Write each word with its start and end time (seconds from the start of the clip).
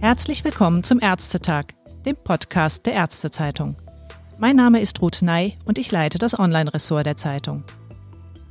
Herzlich 0.00 0.44
willkommen 0.44 0.82
zum 0.82 1.00
Ärztetag, 1.00 1.66
dem 2.04 2.16
Podcast 2.16 2.86
der 2.86 2.94
Ärztezeitung. 2.94 3.76
Mein 4.38 4.56
Name 4.56 4.80
ist 4.80 5.00
Ruth 5.00 5.22
Ney 5.22 5.54
und 5.66 5.78
ich 5.78 5.92
leite 5.92 6.18
das 6.18 6.38
Online-Ressort 6.38 7.06
der 7.06 7.16
Zeitung. 7.16 7.62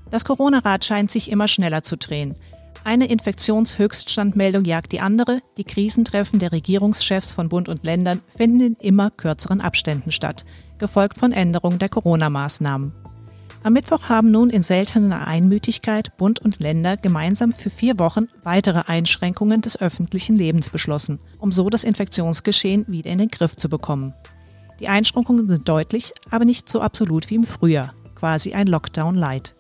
Das 0.10 0.24
Corona-Rad 0.24 0.86
scheint 0.86 1.12
sich 1.12 1.30
immer 1.30 1.48
schneller 1.48 1.84
zu 1.84 1.98
drehen. 1.98 2.36
Eine 2.86 3.08
Infektionshöchststandmeldung 3.08 4.64
jagt 4.64 4.94
die 4.94 5.02
andere, 5.02 5.42
die 5.58 5.66
Krisentreffen 5.66 6.40
der 6.40 6.54
Regierungschefs 6.54 7.34
von 7.34 7.50
Bund 7.50 7.68
und 7.68 7.84
Ländern 7.84 8.22
finden 8.38 8.62
in 8.62 8.76
immer 8.76 9.12
kürzeren 9.12 9.60
Abständen 9.60 10.12
statt, 10.12 10.46
gefolgt 10.78 11.18
von 11.18 11.34
Änderungen 11.34 11.80
der 11.80 11.90
Corona-Maßnahmen. 11.90 12.94
Am 13.62 13.74
Mittwoch 13.74 14.08
haben 14.08 14.32
nun 14.32 14.50
in 14.50 14.62
seltener 14.62 15.28
Einmütigkeit 15.28 16.16
Bund 16.16 16.40
und 16.40 16.62
Länder 16.62 16.96
gemeinsam 16.96 17.52
für 17.52 17.70
vier 17.70 18.00
Wochen 18.00 18.30
weitere 18.44 18.84
Einschränkungen 18.88 19.60
des 19.60 19.80
öffentlichen 19.80 20.38
Lebens 20.38 20.70
beschlossen, 20.70 21.20
um 21.40 21.52
so 21.52 21.70
das 21.70 21.84
Infektionsgeschehen 21.84 22.86
wieder 22.88 23.12
in 23.12 23.18
den 23.18 23.28
Griff 23.28 23.58
zu 23.58 23.68
bekommen. 23.68 24.14
Die 24.80 24.88
Einschränkungen 24.88 25.50
sind 25.50 25.68
deutlich, 25.68 26.14
aber 26.32 26.46
nicht 26.46 26.70
so 26.70 26.80
absolut 26.80 27.30
wie 27.30 27.36
im 27.36 27.44
Frühjahr, 27.44 27.94
quasi 28.16 28.54
ein 28.54 28.68
Lockdown 28.68 29.16
light. 29.16 29.56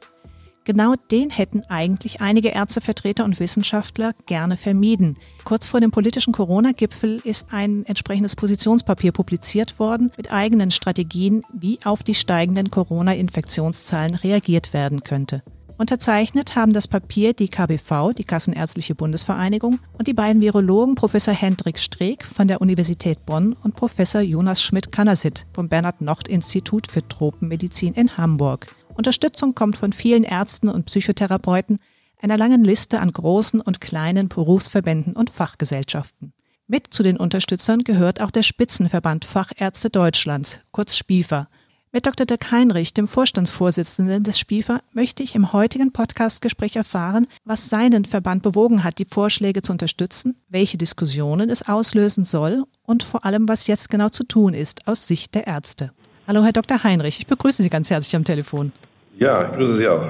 Genau 0.66 0.94
den 1.12 1.30
hätten 1.30 1.63
eigentlich 1.70 2.22
einige 2.22 2.49
Ärztevertreter 2.49 3.26
und 3.26 3.40
Wissenschaftler 3.40 4.13
gerne 4.26 4.58
vermieden. 4.58 5.17
Kurz 5.44 5.67
vor 5.67 5.80
dem 5.80 5.91
politischen 5.91 6.34
Corona-Gipfel 6.34 7.22
ist 7.23 7.48
ein 7.52 7.86
entsprechendes 7.86 8.36
Positionspapier 8.36 9.12
publiziert 9.12 9.80
worden 9.80 10.12
mit 10.17 10.31
eigenen 10.31 10.72
Strategien, 10.72 11.44
wie 11.53 11.80
auf 11.84 12.03
die 12.03 12.14
steigenden 12.14 12.70
Corona-Infektionszahlen 12.70 14.16
reagiert 14.16 14.73
werden 14.73 15.02
könnte. 15.02 15.41
Unterzeichnet 15.80 16.58
haben 16.58 16.73
das 16.73 16.89
Papier 16.89 17.31
die 17.31 17.48
KBV, 17.48 18.12
die 18.12 18.26
Kassenärztliche 18.26 18.95
Bundesvereinigung, 18.95 19.80
und 19.98 20.08
die 20.08 20.14
beiden 20.14 20.42
Virologen 20.42 20.95
Professor 20.95 21.33
Hendrik 21.33 21.80
Streeck 21.80 22.26
von 22.26 22.50
der 22.50 22.59
Universität 22.59 23.26
Bonn 23.26 23.53
und 23.64 23.78
Professor 23.78 24.20
Jonas 24.20 24.61
Schmidt-Kanasit 24.61 25.48
vom 25.53 25.70
Bernhard-Nocht-Institut 25.70 26.92
für 26.92 27.08
Tropenmedizin 27.08 27.94
in 27.94 28.17
Hamburg. 28.17 28.76
Unterstützung 29.00 29.55
kommt 29.55 29.78
von 29.78 29.94
vielen 29.94 30.25
Ärzten 30.25 30.67
und 30.67 30.88
Psychotherapeuten, 30.88 31.80
einer 32.22 32.38
langen 32.38 32.66
Liste 32.66 33.00
an 33.00 33.14
großen 33.14 33.61
und 33.61 33.80
kleinen 33.80 34.28
Berufsverbänden 34.28 35.14
und 35.14 35.30
Fachgesellschaften. 35.30 36.33
Mit 36.67 36.88
zu 36.94 37.02
den 37.02 37.16
Unterstützern 37.16 37.86
gehört 37.86 38.20
auch 38.20 38.30
der 38.30 38.44
Spitzenverband 38.44 39.23
Fachärzte 39.23 39.89
Deutschlands, 39.89 40.59
kurz 40.72 40.97
SPIFA. 40.97 41.47
Mit 41.94 42.08
Dr. 42.08 42.25
Dirk 42.25 42.52
Heinrich, 42.52 42.94
dem 42.94 43.08
Vorstandsvorsitzenden 43.08 44.25
des 44.25 44.39
SPIFA, 44.39 44.81
möchte 44.92 45.23
ich 45.23 45.33
im 45.33 45.53
heutigen 45.53 45.94
Podcastgespräch 45.94 46.75
erfahren, 46.75 47.27
was 47.45 47.70
seinen 47.70 48.03
Verband 48.03 48.44
bewogen 48.44 48.83
hat, 48.83 49.00
die 49.00 49.08
Vorschläge 49.09 49.61
zu 49.61 49.72
unterstützen, 49.72 50.36
welche 50.50 50.77
Diskussionen 50.77 51.50
es 51.50 51.66
auslösen 51.66 52.25
soll 52.25 52.66
und 52.86 53.03
vor 53.03 53.23
allem, 53.23 53.47
was 53.47 53.67
jetzt 53.67 53.89
genau 53.89 54.09
zu 54.09 54.25
tun 54.25 54.53
ist 54.53 54.89
aus 54.89 55.08
Sicht 55.08 55.36
der 55.36 55.47
Ärzte. 55.47 55.94
Hallo, 56.27 56.44
Herr 56.44 56.52
Dr. 56.52 56.83
Heinrich, 56.83 57.20
ich 57.20 57.27
begrüße 57.27 57.64
Sie 57.64 57.70
ganz 57.70 57.89
herzlich 57.89 58.14
am 58.17 58.25
Telefon. 58.25 58.73
Ja, 59.17 59.49
ich 59.52 59.57
grüße 59.57 59.79
Sie 59.79 59.88
auch. 59.88 60.05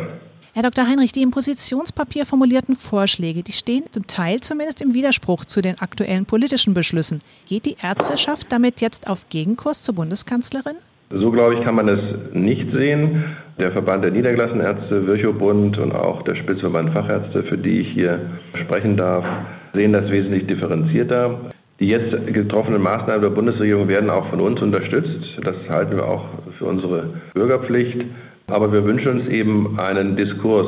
Herr 0.54 0.64
Dr. 0.64 0.88
Heinrich, 0.88 1.12
die 1.12 1.22
im 1.22 1.32
Positionspapier 1.32 2.26
formulierten 2.26 2.76
Vorschläge, 2.76 3.44
die 3.44 3.52
stehen 3.52 3.84
zum 3.92 4.08
Teil 4.08 4.42
zumindest 4.42 4.82
im 4.82 4.94
Widerspruch 4.94 5.46
zu 5.46 5.62
den 5.62 5.80
aktuellen 5.80 6.26
politischen 6.26 6.74
Beschlüssen. 6.74 7.22
Geht 7.48 7.66
die 7.66 7.78
Ärzteschaft 7.82 8.52
damit 8.52 8.82
jetzt 8.82 9.08
auf 9.08 9.30
Gegenkurs 9.30 9.84
zur 9.84 9.96
Bundeskanzlerin? 9.96 10.76
So, 11.12 11.32
glaube 11.32 11.56
ich, 11.56 11.64
kann 11.64 11.76
man 11.76 11.88
es 11.88 12.34
nicht 12.34 12.72
sehen. 12.74 13.36
Der 13.58 13.72
Verband 13.72 14.04
der 14.04 14.12
Niedergelassenen 14.12 14.62
Ärzte, 14.62 15.08
Virchow-Bund 15.08 15.78
und 15.78 15.92
auch 15.92 16.24
der 16.24 16.36
Spitzverband 16.36 16.94
Fachärzte, 16.94 17.44
für 17.44 17.58
die 17.58 17.80
ich 17.80 17.94
hier 17.94 18.20
sprechen 18.56 18.98
darf, 18.98 19.26
sehen 19.74 19.94
das 19.94 20.10
wesentlich 20.10 20.46
differenzierter. 20.48 21.40
Die 21.80 21.88
jetzt 21.88 22.12
getroffenen 22.34 22.82
Maßnahmen 22.82 23.22
der 23.22 23.30
Bundesregierung 23.30 23.88
werden 23.88 24.10
auch 24.10 24.30
von 24.30 24.42
uns 24.42 24.62
unterstützt. 24.62 25.40
Das 25.44 25.56
halten 25.70 25.96
wir 25.96 26.06
auch 26.06 26.26
für 26.58 26.66
unsere 26.66 27.10
Bürgerpflicht. 27.34 28.02
Aber 28.50 28.72
wir 28.72 28.84
wünschen 28.84 29.20
uns 29.20 29.28
eben 29.30 29.80
einen 29.80 30.16
Diskurs 30.16 30.68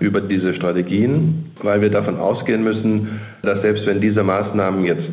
über 0.00 0.20
diese 0.20 0.54
Strategien, 0.54 1.52
weil 1.62 1.80
wir 1.80 1.90
davon 1.90 2.18
ausgehen 2.18 2.64
müssen, 2.64 3.20
dass 3.42 3.62
selbst 3.62 3.86
wenn 3.86 4.00
diese 4.00 4.22
Maßnahmen 4.22 4.84
jetzt 4.84 5.10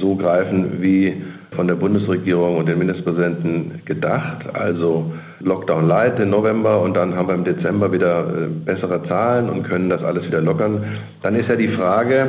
so 0.00 0.16
greifen 0.16 0.82
wie 0.82 1.22
von 1.54 1.68
der 1.68 1.74
Bundesregierung 1.74 2.56
und 2.56 2.68
den 2.68 2.78
Ministerpräsidenten 2.78 3.82
gedacht, 3.84 4.44
also 4.54 5.12
Lockdown 5.40 5.86
Light 5.86 6.18
im 6.18 6.30
November 6.30 6.80
und 6.80 6.96
dann 6.96 7.14
haben 7.14 7.28
wir 7.28 7.34
im 7.34 7.44
Dezember 7.44 7.92
wieder 7.92 8.20
äh, 8.20 8.46
bessere 8.48 9.06
Zahlen 9.08 9.50
und 9.50 9.64
können 9.64 9.90
das 9.90 10.02
alles 10.02 10.24
wieder 10.26 10.40
lockern, 10.40 10.84
dann 11.22 11.34
ist 11.34 11.48
ja 11.50 11.56
die 11.56 11.68
Frage, 11.68 12.26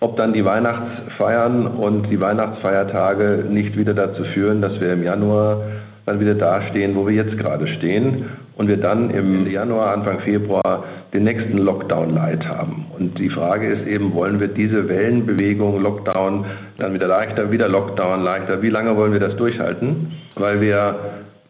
ob 0.00 0.16
dann 0.16 0.32
die 0.32 0.44
Weihnachtsfeiern 0.44 1.66
und 1.66 2.10
die 2.10 2.20
Weihnachtsfeiertage 2.20 3.44
nicht 3.48 3.76
wieder 3.76 3.94
dazu 3.94 4.24
führen, 4.34 4.60
dass 4.62 4.80
wir 4.80 4.92
im 4.92 5.02
Januar 5.02 5.62
dann 6.06 6.20
wieder 6.20 6.34
dastehen, 6.34 6.96
wo 6.96 7.06
wir 7.06 7.14
jetzt 7.14 7.36
gerade 7.38 7.66
stehen 7.66 8.26
und 8.56 8.68
wir 8.68 8.76
dann 8.76 9.10
im 9.10 9.50
Januar, 9.50 9.92
Anfang 9.92 10.20
Februar 10.20 10.84
den 11.14 11.24
nächsten 11.24 11.58
Lockdown 11.58 12.14
Light 12.14 12.46
haben. 12.46 12.86
Und 12.98 13.18
die 13.18 13.30
Frage 13.30 13.68
ist 13.68 13.86
eben, 13.86 14.14
wollen 14.14 14.38
wir 14.40 14.48
diese 14.48 14.88
Wellenbewegung 14.88 15.82
Lockdown 15.82 16.44
dann 16.78 16.94
wieder 16.94 17.08
leichter, 17.08 17.50
wieder 17.50 17.68
Lockdown 17.68 18.22
leichter, 18.22 18.62
wie 18.62 18.70
lange 18.70 18.96
wollen 18.96 19.12
wir 19.12 19.20
das 19.20 19.36
durchhalten? 19.36 20.12
Weil 20.36 20.60
wir 20.60 20.94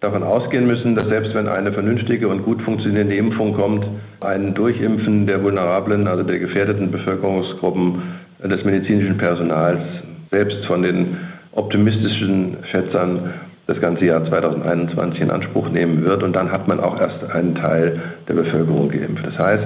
davon 0.01 0.23
ausgehen 0.23 0.67
müssen, 0.67 0.95
dass 0.95 1.05
selbst 1.09 1.35
wenn 1.35 1.47
eine 1.49 1.73
vernünftige 1.73 2.29
und 2.29 2.45
gut 2.45 2.63
funktionierende 2.63 3.17
Impfung 3.17 3.53
kommt, 3.53 3.87
ein 4.21 4.55
Durchimpfen 4.55 5.27
der 5.27 5.43
vulnerablen, 5.43 6.09
also 6.09 6.23
der 6.23 6.39
gefährdeten 6.39 6.91
Bevölkerungsgruppen 6.91 8.03
des 8.43 8.65
medizinischen 8.65 9.19
Personals, 9.19 9.83
selbst 10.31 10.65
von 10.65 10.83
den 10.83 11.17
optimistischen 11.53 12.57
Schätzern 12.71 13.35
das 13.71 13.81
ganze 13.81 14.05
Jahr 14.05 14.29
2021 14.29 15.21
in 15.21 15.31
Anspruch 15.31 15.69
nehmen 15.71 16.05
wird. 16.05 16.25
Und 16.25 16.35
dann 16.35 16.51
hat 16.51 16.67
man 16.67 16.81
auch 16.81 17.01
erst 17.01 17.23
einen 17.33 17.55
Teil 17.55 18.01
der 18.27 18.35
Bevölkerung 18.35 18.89
geimpft. 18.89 19.25
Das 19.25 19.39
heißt, 19.39 19.65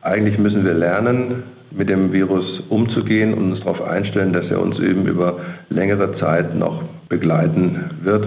eigentlich 0.00 0.38
müssen 0.38 0.64
wir 0.64 0.72
lernen, 0.72 1.42
mit 1.70 1.90
dem 1.90 2.12
Virus 2.12 2.60
umzugehen 2.70 3.34
und 3.34 3.52
uns 3.52 3.60
darauf 3.60 3.82
einstellen, 3.82 4.32
dass 4.32 4.46
er 4.50 4.60
uns 4.60 4.78
eben 4.80 5.06
über 5.06 5.38
längere 5.68 6.18
Zeit 6.18 6.54
noch 6.54 6.82
begleiten 7.08 7.90
wird. 8.02 8.26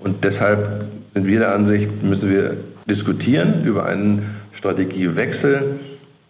Und 0.00 0.22
deshalb 0.22 0.84
sind 1.14 1.26
wir 1.26 1.38
der 1.40 1.54
Ansicht, 1.54 2.02
müssen 2.02 2.30
wir 2.30 2.56
diskutieren 2.88 3.64
über 3.64 3.88
einen 3.88 4.36
Strategiewechsel 4.58 5.78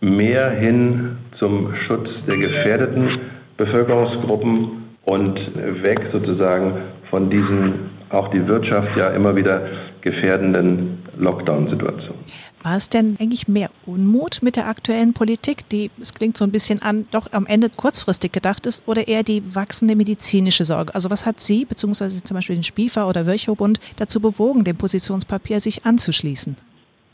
mehr 0.01 0.51
hin 0.51 1.17
zum 1.39 1.75
Schutz 1.87 2.09
der 2.29 2.37
gefährdeten 2.37 3.09
Bevölkerungsgruppen 3.57 4.85
und 5.05 5.41
weg 5.83 6.01
sozusagen 6.13 6.73
von 7.11 7.31
diesen 7.31 7.96
auch 8.11 8.29
die 8.31 8.47
Wirtschaft 8.47 8.97
ja 8.97 9.09
immer 9.11 9.37
wieder 9.37 9.69
gefährdenden 10.01 10.99
Lockdown-Situationen. 11.19 12.21
War 12.63 12.77
es 12.77 12.89
denn 12.89 13.17
eigentlich 13.21 13.47
mehr 13.47 13.71
Unmut 13.87 14.41
mit 14.43 14.57
der 14.57 14.67
aktuellen 14.67 15.13
Politik, 15.13 15.69
die, 15.69 15.91
es 16.01 16.15
klingt 16.15 16.37
so 16.37 16.45
ein 16.45 16.51
bisschen 16.51 16.83
an, 16.83 17.07
doch 17.13 17.33
am 17.33 17.47
Ende 17.47 17.69
kurzfristig 17.71 18.33
gedacht 18.33 18.67
ist, 18.67 18.83
oder 18.87 19.07
eher 19.07 19.23
die 19.23 19.55
wachsende 19.55 19.95
medizinische 19.95 20.65
Sorge? 20.65 20.95
Also 20.95 21.11
was 21.11 21.27
hat 21.27 21.39
Sie, 21.39 21.65
beziehungsweise 21.65 22.25
zum 22.25 22.35
Beispiel 22.35 22.57
den 22.57 22.65
Spiefer 22.65 23.09
oder 23.09 23.27
Virchow-Bund, 23.27 23.79
dazu 23.97 24.21
bewogen, 24.21 24.65
dem 24.65 24.77
Positionspapier 24.77 25.61
sich 25.61 25.87
anzuschließen? 25.87 26.57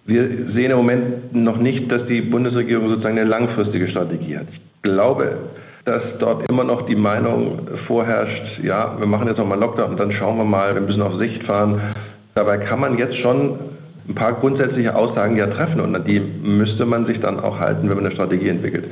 Wir 0.06 0.26
sehen 0.54 0.70
im 0.70 0.76
Moment 0.78 1.34
noch 1.34 1.58
nicht, 1.58 1.90
dass 1.92 2.06
die 2.08 2.22
Bundesregierung 2.22 2.88
sozusagen 2.88 3.18
eine 3.18 3.28
langfristige 3.28 3.88
Strategie 3.88 4.38
hat. 4.38 4.48
Ich 4.50 4.82
glaube, 4.82 5.38
dass 5.84 6.02
dort 6.20 6.48
immer 6.50 6.64
noch 6.64 6.86
die 6.86 6.96
Meinung 6.96 7.66
vorherrscht, 7.86 8.60
ja, 8.62 8.96
wir 8.98 9.06
machen 9.06 9.26
jetzt 9.26 9.38
nochmal 9.38 9.58
Lockdown 9.58 9.92
und 9.92 10.00
dann 10.00 10.12
schauen 10.12 10.38
wir 10.38 10.44
mal, 10.44 10.74
wir 10.74 10.80
müssen 10.80 11.02
auf 11.02 11.20
Sicht 11.20 11.42
fahren. 11.44 11.80
Dabei 12.34 12.58
kann 12.58 12.80
man 12.80 12.98
jetzt 12.98 13.16
schon 13.16 13.58
ein 14.08 14.14
paar 14.14 14.34
grundsätzliche 14.34 14.94
Aussagen 14.94 15.36
ja 15.36 15.46
treffen 15.46 15.80
und 15.80 15.96
an 15.96 16.04
die 16.04 16.20
müsste 16.20 16.86
man 16.86 17.06
sich 17.06 17.20
dann 17.20 17.40
auch 17.40 17.58
halten, 17.58 17.88
wenn 17.88 17.96
man 17.96 18.06
eine 18.06 18.14
Strategie 18.14 18.48
entwickelt. 18.48 18.86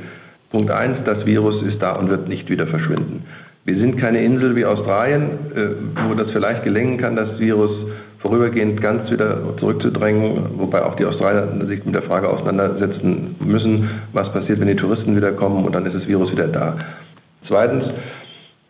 Punkt 0.51 0.69
eins, 0.71 0.97
das 1.05 1.25
Virus 1.25 1.63
ist 1.63 1.81
da 1.81 1.93
und 1.93 2.09
wird 2.09 2.27
nicht 2.27 2.49
wieder 2.49 2.67
verschwinden. 2.67 3.25
Wir 3.63 3.77
sind 3.77 3.97
keine 4.01 4.21
Insel 4.21 4.55
wie 4.55 4.65
Australien, 4.65 5.29
äh, 5.55 6.09
wo 6.09 6.13
das 6.13 6.31
vielleicht 6.31 6.63
gelingen 6.63 6.97
kann, 6.97 7.15
das 7.15 7.39
Virus 7.39 7.71
vorübergehend 8.21 8.81
ganz 8.81 9.11
wieder 9.11 9.55
zurückzudrängen, 9.59 10.59
wobei 10.59 10.83
auch 10.83 10.95
die 10.95 11.05
Australier 11.05 11.47
sich 11.67 11.83
mit 11.85 11.95
der 11.95 12.03
Frage 12.03 12.29
auseinandersetzen 12.29 13.35
müssen, 13.39 13.89
was 14.13 14.31
passiert, 14.31 14.59
wenn 14.59 14.67
die 14.67 14.75
Touristen 14.75 15.15
wiederkommen 15.15 15.65
und 15.65 15.75
dann 15.75 15.85
ist 15.85 15.95
das 15.95 16.07
Virus 16.07 16.31
wieder 16.31 16.47
da. 16.47 16.77
Zweitens, 17.47 17.85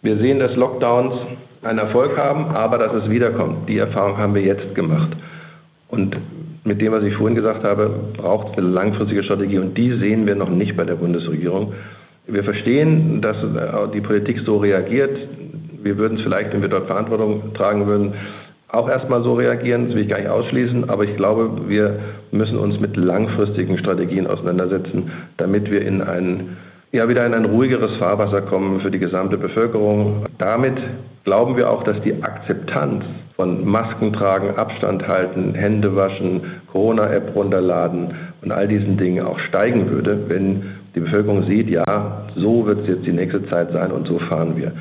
wir 0.01 0.17
sehen, 0.17 0.39
dass 0.39 0.55
Lockdowns 0.55 1.13
einen 1.63 1.79
Erfolg 1.79 2.17
haben, 2.17 2.45
aber 2.55 2.77
dass 2.77 3.03
es 3.03 3.09
wiederkommt. 3.09 3.69
Die 3.69 3.77
Erfahrung 3.77 4.17
haben 4.17 4.33
wir 4.33 4.41
jetzt 4.41 4.73
gemacht. 4.73 5.09
Und 5.89 6.17
mit 6.63 6.81
dem, 6.81 6.93
was 6.93 7.03
ich 7.03 7.13
vorhin 7.15 7.35
gesagt 7.35 7.67
habe, 7.67 7.89
braucht 8.17 8.53
es 8.53 8.57
eine 8.57 8.73
langfristige 8.73 9.23
Strategie 9.23 9.59
und 9.59 9.77
die 9.77 9.97
sehen 9.99 10.25
wir 10.25 10.35
noch 10.35 10.49
nicht 10.49 10.77
bei 10.77 10.85
der 10.85 10.95
Bundesregierung. 10.95 11.73
Wir 12.27 12.43
verstehen, 12.43 13.19
dass 13.21 13.35
die 13.93 14.01
Politik 14.01 14.41
so 14.45 14.57
reagiert. 14.57 15.17
Wir 15.83 15.97
würden 15.97 16.17
es 16.17 16.23
vielleicht, 16.23 16.53
wenn 16.53 16.61
wir 16.61 16.69
dort 16.69 16.87
Verantwortung 16.87 17.53
tragen 17.53 17.87
würden, 17.87 18.13
auch 18.73 18.89
erstmal 18.89 19.23
so 19.23 19.33
reagieren, 19.33 19.87
das 19.87 19.95
will 19.95 20.03
ich 20.03 20.09
gar 20.09 20.19
nicht 20.19 20.29
ausschließen, 20.29 20.89
aber 20.89 21.03
ich 21.03 21.15
glaube, 21.17 21.67
wir 21.67 21.99
müssen 22.31 22.57
uns 22.57 22.79
mit 22.79 22.95
langfristigen 22.95 23.77
Strategien 23.77 24.27
auseinandersetzen, 24.27 25.11
damit 25.37 25.71
wir 25.71 25.81
in 25.81 26.01
ein, 26.01 26.57
ja, 26.91 27.07
wieder 27.09 27.25
in 27.25 27.33
ein 27.33 27.45
ruhigeres 27.45 27.97
Fahrwasser 27.97 28.41
kommen 28.41 28.81
für 28.81 28.91
die 28.91 28.99
gesamte 28.99 29.37
Bevölkerung. 29.37 30.23
Damit 30.37 30.77
glauben 31.25 31.57
wir 31.57 31.69
auch, 31.69 31.83
dass 31.83 32.01
die 32.01 32.13
Akzeptanz 32.23 33.03
von 33.35 33.65
Masken 33.65 34.13
tragen, 34.13 34.55
Abstand 34.55 35.07
halten, 35.07 35.53
Hände 35.53 35.95
waschen, 35.95 36.41
Corona-App 36.71 37.35
runterladen 37.35 38.13
und 38.41 38.51
all 38.51 38.67
diesen 38.67 38.97
Dingen 38.97 39.25
auch 39.25 39.39
steigen 39.39 39.89
würde, 39.89 40.17
wenn 40.27 40.63
die 40.95 40.99
Bevölkerung 40.99 41.49
sieht, 41.49 41.69
ja, 41.69 42.27
so 42.35 42.65
wird 42.65 42.81
es 42.83 42.95
jetzt 42.95 43.05
die 43.05 43.13
nächste 43.13 43.49
Zeit 43.49 43.71
sein 43.71 43.91
und 43.91 44.07
so 44.07 44.19
fahren 44.19 44.55
wir. 44.55 44.73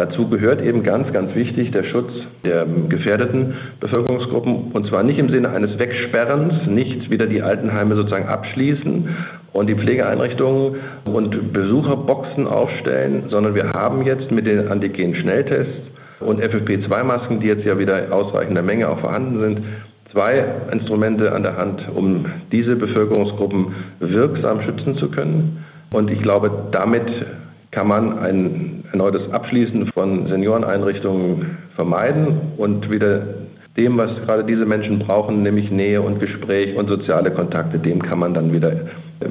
Dazu 0.00 0.26
gehört 0.28 0.62
eben 0.62 0.82
ganz, 0.82 1.12
ganz 1.12 1.34
wichtig 1.34 1.72
der 1.72 1.84
Schutz 1.84 2.10
der 2.42 2.64
gefährdeten 2.88 3.52
Bevölkerungsgruppen 3.80 4.72
und 4.72 4.88
zwar 4.88 5.02
nicht 5.02 5.18
im 5.18 5.30
Sinne 5.30 5.50
eines 5.50 5.78
Wegsperrens, 5.78 6.66
nicht 6.66 7.12
wieder 7.12 7.26
die 7.26 7.42
Altenheime 7.42 7.96
sozusagen 7.96 8.26
abschließen 8.26 9.10
und 9.52 9.66
die 9.66 9.74
Pflegeeinrichtungen 9.74 10.76
und 11.12 11.52
Besucherboxen 11.52 12.46
aufstellen, 12.46 13.24
sondern 13.28 13.54
wir 13.54 13.68
haben 13.74 14.06
jetzt 14.06 14.30
mit 14.30 14.46
den 14.46 14.68
Antigen-Schnelltests 14.68 15.90
und 16.20 16.40
FFP2-Masken, 16.42 17.40
die 17.40 17.48
jetzt 17.48 17.66
ja 17.66 17.78
wieder 17.78 18.06
ausreichender 18.10 18.62
Menge 18.62 18.88
auch 18.88 19.00
vorhanden 19.00 19.38
sind, 19.42 19.60
zwei 20.12 20.42
Instrumente 20.72 21.30
an 21.30 21.42
der 21.42 21.58
Hand, 21.58 21.86
um 21.94 22.24
diese 22.50 22.74
Bevölkerungsgruppen 22.74 23.74
wirksam 23.98 24.62
schützen 24.62 24.96
zu 24.96 25.10
können. 25.10 25.62
Und 25.92 26.10
ich 26.10 26.22
glaube, 26.22 26.50
damit 26.72 27.04
kann 27.70 27.86
man 27.86 28.18
ein 28.20 28.79
erneutes 28.92 29.30
Abschließen 29.32 29.90
von 29.92 30.28
Senioreneinrichtungen 30.28 31.58
vermeiden 31.76 32.52
und 32.56 32.90
wieder 32.90 33.22
dem, 33.76 33.96
was 33.96 34.10
gerade 34.26 34.44
diese 34.44 34.66
Menschen 34.66 34.98
brauchen, 34.98 35.42
nämlich 35.42 35.70
Nähe 35.70 36.02
und 36.02 36.20
Gespräch 36.20 36.76
und 36.76 36.90
soziale 36.90 37.30
Kontakte, 37.30 37.78
dem 37.78 38.02
kann 38.02 38.18
man 38.18 38.34
dann 38.34 38.52
wieder 38.52 38.72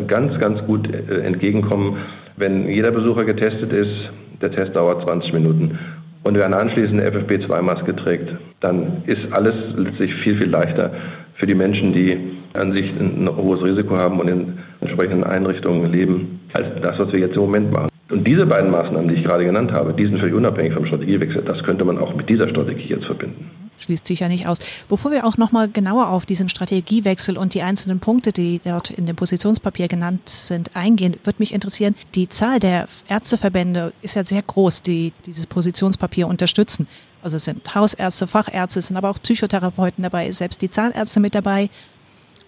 ganz, 0.07 0.39
ganz 0.39 0.63
gut 0.65 0.89
äh, 0.93 1.21
entgegenkommen. 1.21 1.97
Wenn 2.37 2.69
jeder 2.69 2.91
Besucher 2.91 3.25
getestet 3.25 3.73
ist, 3.73 4.09
der 4.41 4.51
Test 4.51 4.75
dauert 4.75 5.05
20 5.05 5.33
Minuten 5.33 5.77
und 6.23 6.35
wer 6.35 6.45
eine 6.45 6.57
anschließende 6.57 7.05
FFP2-Maske 7.11 7.95
trägt, 7.95 8.35
dann 8.61 9.03
ist 9.05 9.21
alles 9.31 9.55
letztlich 9.75 10.13
viel, 10.15 10.37
viel 10.37 10.49
leichter 10.49 10.91
für 11.35 11.47
die 11.47 11.55
Menschen, 11.55 11.93
die 11.93 12.17
an 12.57 12.75
sich 12.75 12.89
ein 12.89 13.29
hohes 13.35 13.63
Risiko 13.63 13.97
haben 13.97 14.19
und 14.19 14.27
in 14.27 14.57
entsprechenden 14.81 15.23
Einrichtungen 15.23 15.91
leben, 15.91 16.39
als 16.53 16.67
das, 16.81 16.97
was 16.99 17.11
wir 17.11 17.19
jetzt 17.19 17.35
im 17.35 17.41
Moment 17.41 17.71
machen. 17.71 17.89
Und 18.09 18.25
diese 18.25 18.45
beiden 18.45 18.71
Maßnahmen, 18.71 19.07
die 19.07 19.15
ich 19.15 19.23
gerade 19.23 19.45
genannt 19.45 19.71
habe, 19.71 19.93
die 19.93 20.05
sind 20.05 20.19
völlig 20.19 20.33
unabhängig 20.33 20.73
vom 20.73 20.85
Strategiewechsel. 20.85 21.43
Das 21.43 21.63
könnte 21.63 21.85
man 21.85 21.99
auch 21.99 22.15
mit 22.15 22.27
dieser 22.27 22.49
Strategie 22.49 22.89
jetzt 22.89 23.05
verbinden. 23.05 23.51
Schließt 23.77 24.07
sich 24.07 24.19
ja 24.19 24.27
nicht 24.27 24.47
aus. 24.47 24.57
Bevor 24.89 25.11
wir 25.11 25.25
auch 25.25 25.37
nochmal 25.37 25.69
genauer 25.69 26.09
auf 26.09 26.25
diesen 26.25 26.49
Strategiewechsel 26.49 27.37
und 27.37 27.53
die 27.53 27.61
einzelnen 27.61 27.99
Punkte, 27.99 28.31
die 28.31 28.59
dort 28.63 28.89
in 28.89 29.05
dem 29.05 29.15
Positionspapier 29.15 29.87
genannt 29.87 30.27
sind, 30.27 30.75
eingehen, 30.75 31.17
würde 31.23 31.37
mich 31.39 31.53
interessieren, 31.53 31.95
die 32.15 32.27
Zahl 32.27 32.59
der 32.59 32.87
Ärzteverbände 33.07 33.93
ist 34.01 34.15
ja 34.15 34.25
sehr 34.25 34.41
groß, 34.41 34.81
die 34.81 35.13
dieses 35.25 35.45
Positionspapier 35.45 36.27
unterstützen. 36.27 36.87
Also 37.21 37.37
es 37.37 37.45
sind 37.45 37.73
Hausärzte, 37.75 38.27
Fachärzte, 38.27 38.79
es 38.79 38.87
sind 38.87 38.97
aber 38.97 39.09
auch 39.09 39.21
Psychotherapeuten 39.21 40.01
dabei, 40.03 40.31
selbst 40.31 40.61
die 40.61 40.69
Zahnärzte 40.69 41.19
mit 41.19 41.35
dabei. 41.35 41.69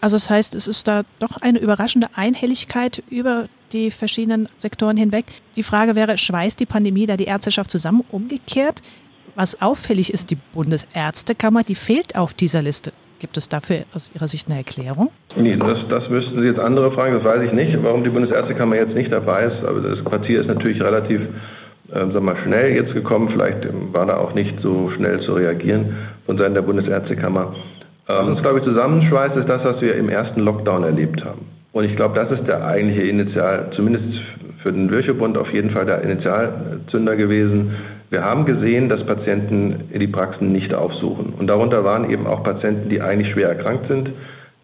Also 0.01 0.15
das 0.15 0.29
heißt, 0.29 0.55
es 0.55 0.67
ist 0.67 0.87
da 0.87 1.03
doch 1.19 1.37
eine 1.37 1.59
überraschende 1.59 2.07
Einhelligkeit 2.15 3.03
über 3.09 3.47
die 3.73 3.91
verschiedenen 3.91 4.47
Sektoren 4.57 4.97
hinweg. 4.97 5.25
Die 5.55 5.63
Frage 5.63 5.95
wäre, 5.95 6.17
schweißt 6.17 6.59
die 6.59 6.65
Pandemie 6.65 7.05
da 7.05 7.17
die 7.17 7.25
Ärzteschaft 7.25 7.71
zusammen? 7.71 8.03
Umgekehrt, 8.09 8.81
was 9.35 9.61
auffällig 9.61 10.13
ist, 10.13 10.31
die 10.31 10.37
Bundesärztekammer, 10.53 11.63
die 11.63 11.75
fehlt 11.75 12.15
auf 12.15 12.33
dieser 12.33 12.61
Liste. 12.61 12.91
Gibt 13.19 13.37
es 13.37 13.47
dafür 13.47 13.83
aus 13.93 14.11
Ihrer 14.15 14.27
Sicht 14.27 14.47
eine 14.47 14.57
Erklärung? 14.57 15.11
Nee, 15.35 15.55
das, 15.55 15.77
das 15.89 16.09
müssten 16.09 16.39
Sie 16.39 16.45
jetzt 16.45 16.59
andere 16.59 16.91
fragen. 16.91 17.13
Das 17.13 17.23
weiß 17.23 17.43
ich 17.45 17.53
nicht, 17.53 17.77
warum 17.83 18.03
die 18.03 18.09
Bundesärztekammer 18.09 18.77
jetzt 18.77 18.95
nicht 18.95 19.13
dabei 19.13 19.43
ist. 19.43 19.63
Aber 19.63 19.79
das 19.79 20.03
Quartier 20.03 20.41
ist 20.41 20.47
natürlich 20.47 20.81
relativ 20.81 21.21
äh, 21.91 22.05
sag 22.13 22.21
mal, 22.21 22.35
schnell 22.43 22.75
jetzt 22.75 22.93
gekommen. 22.93 23.29
Vielleicht 23.29 23.63
ähm, 23.65 23.93
war 23.93 24.07
da 24.07 24.17
auch 24.17 24.33
nicht 24.33 24.55
so 24.61 24.89
schnell 24.91 25.21
zu 25.21 25.33
reagieren 25.33 25.97
von 26.25 26.37
Seiten 26.37 26.55
der 26.55 26.63
Bundesärztekammer. 26.63 27.53
Was 28.07 28.27
uns, 28.27 28.41
glaube 28.41 28.59
ich, 28.59 28.65
zusammenschweißt, 28.65 29.37
ist 29.37 29.47
das, 29.47 29.63
was 29.63 29.81
wir 29.81 29.95
im 29.95 30.09
ersten 30.09 30.41
Lockdown 30.41 30.83
erlebt 30.83 31.23
haben. 31.23 31.45
Und 31.73 31.85
ich 31.85 31.95
glaube, 31.95 32.15
das 32.15 32.31
ist 32.37 32.47
der 32.47 32.65
eigentliche 32.65 33.07
Initial, 33.07 33.71
zumindest 33.75 34.21
für 34.63 34.71
den 34.71 34.91
Virchow-Bund 34.91 35.37
auf 35.37 35.51
jeden 35.53 35.71
Fall 35.71 35.85
der 35.85 36.01
Initialzünder 36.01 37.15
gewesen. 37.15 37.75
Wir 38.09 38.23
haben 38.23 38.45
gesehen, 38.45 38.89
dass 38.89 39.05
Patienten 39.05 39.89
die 39.93 40.07
Praxen 40.07 40.51
nicht 40.51 40.75
aufsuchen. 40.75 41.33
Und 41.39 41.47
darunter 41.47 41.83
waren 41.83 42.09
eben 42.09 42.27
auch 42.27 42.43
Patienten, 42.43 42.89
die 42.89 43.01
eigentlich 43.01 43.31
schwer 43.31 43.49
erkrankt 43.49 43.87
sind, 43.89 44.11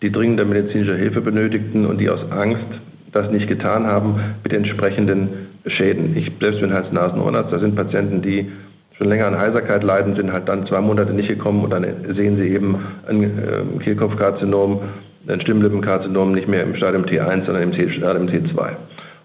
die 0.01 0.11
dringende 0.11 0.45
medizinische 0.45 0.97
Hilfe 0.97 1.21
benötigten 1.21 1.85
und 1.85 1.99
die 1.99 2.09
aus 2.09 2.19
Angst 2.29 2.65
das 3.13 3.31
nicht 3.31 3.47
getan 3.47 3.87
haben 3.87 4.35
mit 4.43 4.53
entsprechenden 4.53 5.47
Schäden. 5.65 6.15
Ich 6.15 6.31
selbst 6.41 6.61
bin 6.61 6.73
Hals-Nasen-Ohrenarzt, 6.73 7.53
da 7.53 7.59
sind 7.59 7.75
Patienten, 7.75 8.21
die 8.21 8.51
schon 8.97 9.09
länger 9.09 9.27
an 9.27 9.39
Heiserkeit 9.39 9.83
leiden, 9.83 10.15
sind 10.15 10.31
halt 10.31 10.47
dann 10.49 10.67
zwei 10.67 10.81
Monate 10.81 11.13
nicht 11.13 11.29
gekommen 11.29 11.63
und 11.63 11.73
dann 11.73 11.85
sehen 12.15 12.39
sie 12.39 12.49
eben 12.49 12.77
ein 13.07 13.23
äh, 13.23 13.83
Kehlkopfkarzinom, 13.83 14.81
ein 15.27 15.41
Stimmlippenkarzinom 15.41 16.31
nicht 16.31 16.47
mehr 16.47 16.63
im 16.63 16.75
Stadium 16.75 17.03
T1, 17.03 17.45
sondern 17.45 17.73
im 17.73 17.91
Stadium 17.91 18.27
T2. 18.27 18.69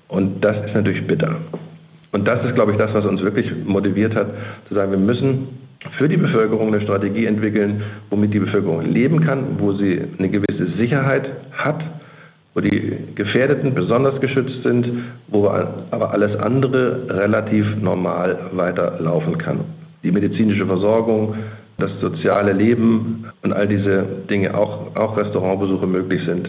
Und 0.08 0.44
das 0.44 0.56
ist 0.66 0.74
natürlich 0.74 1.06
bitter. 1.06 1.36
Und 2.12 2.28
das 2.28 2.44
ist, 2.44 2.54
glaube 2.54 2.72
ich, 2.72 2.78
das, 2.78 2.92
was 2.92 3.04
uns 3.06 3.22
wirklich 3.22 3.50
motiviert 3.64 4.14
hat, 4.14 4.28
zu 4.68 4.74
sagen, 4.74 4.90
wir 4.90 4.98
müssen 4.98 5.48
für 5.98 6.08
die 6.08 6.16
Bevölkerung 6.16 6.68
eine 6.68 6.82
Strategie 6.82 7.26
entwickeln, 7.26 7.82
womit 8.10 8.34
die 8.34 8.38
Bevölkerung 8.38 8.82
leben 8.82 9.20
kann, 9.20 9.58
wo 9.58 9.72
sie 9.72 10.02
eine 10.18 10.28
gewisse 10.28 10.76
Sicherheit 10.76 11.28
hat, 11.52 11.82
wo 12.54 12.60
die 12.60 12.98
Gefährdeten 13.14 13.74
besonders 13.74 14.20
geschützt 14.20 14.62
sind, 14.62 14.86
wo 15.28 15.48
aber 15.48 16.12
alles 16.12 16.36
andere 16.44 17.06
relativ 17.08 17.66
normal 17.80 18.38
weiterlaufen 18.52 19.38
kann. 19.38 19.60
Die 20.02 20.12
medizinische 20.12 20.66
Versorgung, 20.66 21.34
das 21.78 21.90
soziale 22.00 22.52
Leben 22.52 23.26
und 23.42 23.54
all 23.54 23.66
diese 23.66 24.04
Dinge, 24.30 24.56
auch, 24.56 24.94
auch 24.96 25.16
Restaurantbesuche 25.16 25.86
möglich 25.86 26.22
sind. 26.26 26.48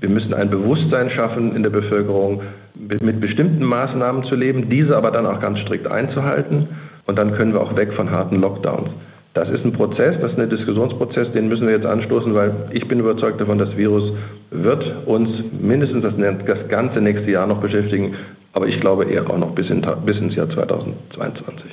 Wir 0.00 0.08
müssen 0.08 0.34
ein 0.34 0.50
Bewusstsein 0.50 1.10
schaffen 1.10 1.54
in 1.54 1.62
der 1.62 1.70
Bevölkerung, 1.70 2.42
mit 2.74 3.20
bestimmten 3.20 3.64
Maßnahmen 3.64 4.24
zu 4.24 4.34
leben, 4.34 4.68
diese 4.68 4.96
aber 4.96 5.10
dann 5.10 5.26
auch 5.26 5.40
ganz 5.40 5.60
strikt 5.60 5.86
einzuhalten. 5.86 6.68
Und 7.06 7.18
dann 7.18 7.36
können 7.36 7.52
wir 7.52 7.60
auch 7.60 7.76
weg 7.76 7.92
von 7.94 8.10
harten 8.10 8.40
Lockdowns. 8.40 8.90
Das 9.34 9.48
ist 9.48 9.64
ein 9.64 9.72
Prozess, 9.72 10.16
das 10.20 10.32
ist 10.32 10.38
ein 10.38 10.50
Diskussionsprozess, 10.50 11.32
den 11.32 11.48
müssen 11.48 11.66
wir 11.66 11.74
jetzt 11.74 11.86
anstoßen, 11.86 12.34
weil 12.34 12.52
ich 12.72 12.86
bin 12.86 13.00
überzeugt 13.00 13.40
davon, 13.40 13.58
das 13.58 13.74
Virus 13.76 14.12
wird 14.50 15.06
uns 15.06 15.30
mindestens 15.58 16.04
das, 16.04 16.14
das 16.46 16.68
ganze 16.68 17.00
nächste 17.00 17.30
Jahr 17.30 17.46
noch 17.46 17.60
beschäftigen, 17.60 18.14
aber 18.52 18.66
ich 18.66 18.78
glaube 18.80 19.04
eher 19.04 19.28
auch 19.30 19.38
noch 19.38 19.52
bis, 19.54 19.70
in, 19.70 19.80
bis 20.04 20.18
ins 20.18 20.34
Jahr 20.34 20.50
2022. 20.50 21.64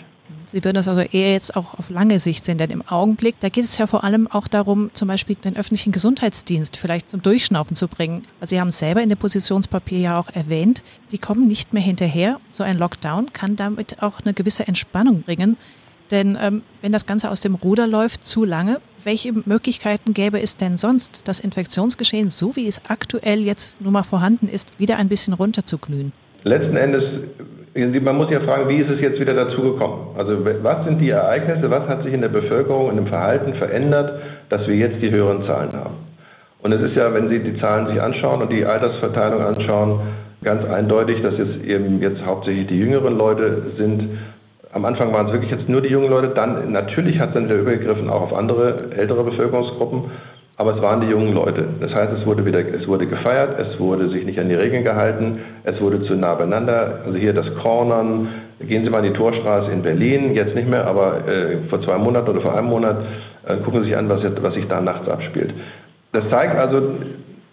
Sie 0.52 0.64
würden 0.64 0.76
das 0.76 0.88
also 0.88 1.02
eher 1.02 1.34
jetzt 1.34 1.56
auch 1.56 1.76
auf 1.76 1.92
lange 1.92 2.20
Sicht 2.20 2.44
sehen, 2.44 2.58
denn 2.58 2.72
im 2.72 2.88
Augenblick, 2.88 3.36
da 3.40 3.50
geht 3.50 3.66
es 3.66 3.78
ja 3.78 3.86
vor 3.86 4.04
allem 4.04 4.28
auch 4.28 4.48
darum, 4.48 4.90
zum 4.94 5.08
Beispiel 5.08 5.36
den 5.36 5.56
öffentlichen 5.56 5.92
Gesundheitsdienst 5.92 6.76
vielleicht 6.76 7.08
zum 7.08 7.22
Durchschnaufen 7.22 7.76
zu 7.76 7.88
bringen. 7.88 8.24
Also 8.42 8.56
Sie 8.56 8.60
haben 8.60 8.70
es 8.70 8.80
selber 8.80 9.04
in 9.04 9.10
dem 9.10 9.18
Positionspapier 9.18 10.00
ja 10.00 10.20
auch 10.20 10.30
erwähnt, 10.30 10.84
die 11.12 11.20
kommen 11.20 11.48
nicht 11.48 11.74
mehr 11.74 11.84
hinterher. 11.84 12.40
So 12.50 12.64
ein 12.64 12.80
Lockdown 12.80 13.32
kann 13.32 13.56
damit 13.56 14.02
auch 14.02 14.22
eine 14.22 14.34
gewisse 14.34 14.68
Entspannung 14.68 15.22
bringen. 15.22 15.56
Denn 16.10 16.36
ähm, 16.42 16.64
wenn 16.82 16.92
das 16.92 17.06
Ganze 17.06 17.30
aus 17.30 17.42
dem 17.42 17.54
Ruder 17.54 17.86
läuft 17.86 18.26
zu 18.26 18.44
lange, 18.44 18.82
welche 19.04 19.32
Möglichkeiten 19.32 20.16
gäbe 20.16 20.42
es 20.42 20.58
denn 20.58 20.78
sonst, 20.78 21.28
das 21.28 21.40
Infektionsgeschehen, 21.40 22.32
so 22.32 22.56
wie 22.56 22.68
es 22.68 22.82
aktuell 22.88 23.42
jetzt 23.42 23.80
nun 23.82 23.94
mal 23.94 24.04
vorhanden 24.04 24.50
ist, 24.50 24.80
wieder 24.80 24.98
ein 24.98 25.10
bisschen 25.10 25.36
runterzuglühen? 25.36 26.12
Letzten 26.44 26.78
Endes, 26.78 27.04
man 27.86 28.18
muss 28.18 28.30
ja 28.32 28.40
fragen, 28.42 28.70
wie 28.70 28.78
ist 28.78 28.90
es 28.90 29.02
jetzt 29.02 29.20
wieder 29.20 29.34
dazu 29.34 29.62
gekommen? 29.62 30.16
Also 30.18 30.38
was 30.64 30.86
sind 30.86 31.00
die 31.00 31.10
Ereignisse, 31.10 31.70
was 31.70 31.88
hat 31.88 32.04
sich 32.04 32.14
in 32.14 32.22
der 32.22 32.30
Bevölkerung, 32.30 32.90
in 32.90 32.98
dem 32.98 33.08
Verhalten 33.08 33.54
verändert, 33.56 34.22
dass 34.50 34.68
wir 34.68 34.76
jetzt 34.76 35.02
die 35.02 35.12
höheren 35.12 35.48
Zahlen 35.48 35.74
haben? 35.74 35.96
Und 36.62 36.74
es 36.74 36.82
ist 36.82 36.96
ja, 36.96 37.14
wenn 37.14 37.30
Sie 37.30 37.40
die 37.40 37.60
Zahlen 37.62 37.88
sich 37.88 38.02
anschauen 38.02 38.42
und 38.42 38.52
die 38.52 38.66
Altersverteilung 38.66 39.42
anschauen, 39.42 40.02
ganz 40.44 40.64
eindeutig, 40.66 41.22
dass 41.22 41.34
es 41.36 41.64
eben 41.64 42.02
jetzt 42.02 42.26
hauptsächlich 42.26 42.68
die 42.68 42.80
jüngeren 42.80 43.18
Leute 43.18 43.64
sind, 43.78 44.18
am 44.72 44.86
Anfang 44.86 45.12
waren 45.14 45.28
es 45.28 45.34
wirklich 45.34 45.52
jetzt 45.52 45.68
nur 45.68 45.82
die 45.82 45.90
jungen 45.90 46.12
Leute, 46.12 46.28
dann 46.30 46.72
natürlich 46.72 47.20
hat 47.20 47.30
es 47.30 47.36
dann 47.36 47.46
wieder 47.46 47.60
übergegriffen 47.60 48.10
auch 48.10 48.22
auf 48.22 48.34
andere 48.36 48.92
ältere 48.96 49.24
Bevölkerungsgruppen, 49.24 50.12
aber 50.60 50.76
es 50.76 50.82
waren 50.82 51.00
die 51.00 51.08
jungen 51.08 51.34
Leute. 51.34 51.66
Das 51.80 51.92
heißt, 51.92 52.12
es 52.20 52.26
wurde 52.26 52.46
wieder, 52.46 52.60
es 52.60 52.86
wurde 52.86 53.08
gefeiert, 53.08 53.64
es 53.64 53.80
wurde 53.80 54.10
sich 54.10 54.26
nicht 54.26 54.42
an 54.42 54.50
die 54.50 54.56
Regeln 54.56 54.84
gehalten, 54.84 55.40
es 55.64 55.80
wurde 55.80 56.04
zu 56.04 56.16
nah 56.16 56.34
beieinander. 56.36 57.00
Also 57.06 57.18
hier 57.18 57.32
das 57.32 57.46
Cornern, 57.64 58.28
gehen 58.60 58.84
Sie 58.84 58.90
mal 58.90 59.06
in 59.06 59.14
die 59.14 59.18
Torstraße 59.18 59.72
in 59.72 59.82
Berlin, 59.82 60.36
jetzt 60.36 60.56
nicht 60.56 60.70
mehr, 60.70 60.86
aber 60.86 61.26
äh, 61.30 61.60
vor 61.70 61.82
zwei 61.84 61.98
Monaten 61.98 62.30
oder 62.32 62.42
vor 62.42 62.58
einem 62.58 62.68
Monat, 62.68 62.98
äh, 63.48 63.56
gucken 63.64 63.84
Sie 63.84 63.88
sich 63.88 63.98
an, 63.98 64.10
was, 64.10 64.20
was 64.42 64.54
sich 64.54 64.68
da 64.68 64.82
nachts 64.82 65.08
abspielt. 65.08 65.54
Das 66.12 66.24
zeigt 66.30 66.60
also, 66.60 66.92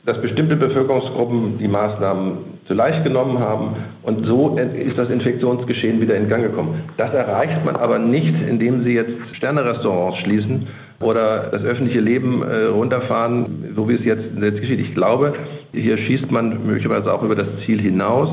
dass 0.05 0.21
bestimmte 0.21 0.57
Bevölkerungsgruppen 0.57 1.59
die 1.59 1.69
Maßnahmen 1.69 2.57
zu 2.67 2.75
leicht 2.75 3.05
genommen 3.05 3.39
haben 3.39 3.77
und 4.03 4.27
so 4.27 4.57
ist 4.57 4.99
das 4.99 5.11
Infektionsgeschehen 5.11 6.01
wieder 6.01 6.17
in 6.17 6.29
Gang 6.29 6.43
gekommen. 6.43 6.83
Das 6.97 7.15
erreicht 7.15 7.65
man 7.65 7.77
aber 7.77 8.01
nicht, 8.01 8.35
indem 8.49 8.85
Sie 8.85 8.95
jetzt 8.95 9.13
Sternerestaurants 9.37 10.19
schließen 10.19 10.67
oder 11.01 11.49
das 11.51 11.63
öffentliche 11.63 12.01
Leben 12.01 12.43
äh, 12.43 12.65
runterfahren, 12.65 13.73
so 13.77 13.89
wie 13.89 13.95
es 13.95 14.05
jetzt, 14.05 14.25
jetzt 14.41 14.61
geschieht. 14.61 14.81
Ich 14.81 14.95
glaube, 14.95 15.35
hier 15.73 15.99
schießt 15.99 16.31
man 16.31 16.67
möglicherweise 16.67 17.13
auch 17.13 17.23
über 17.23 17.35
das 17.35 17.49
Ziel 17.65 17.81
hinaus. 17.81 18.29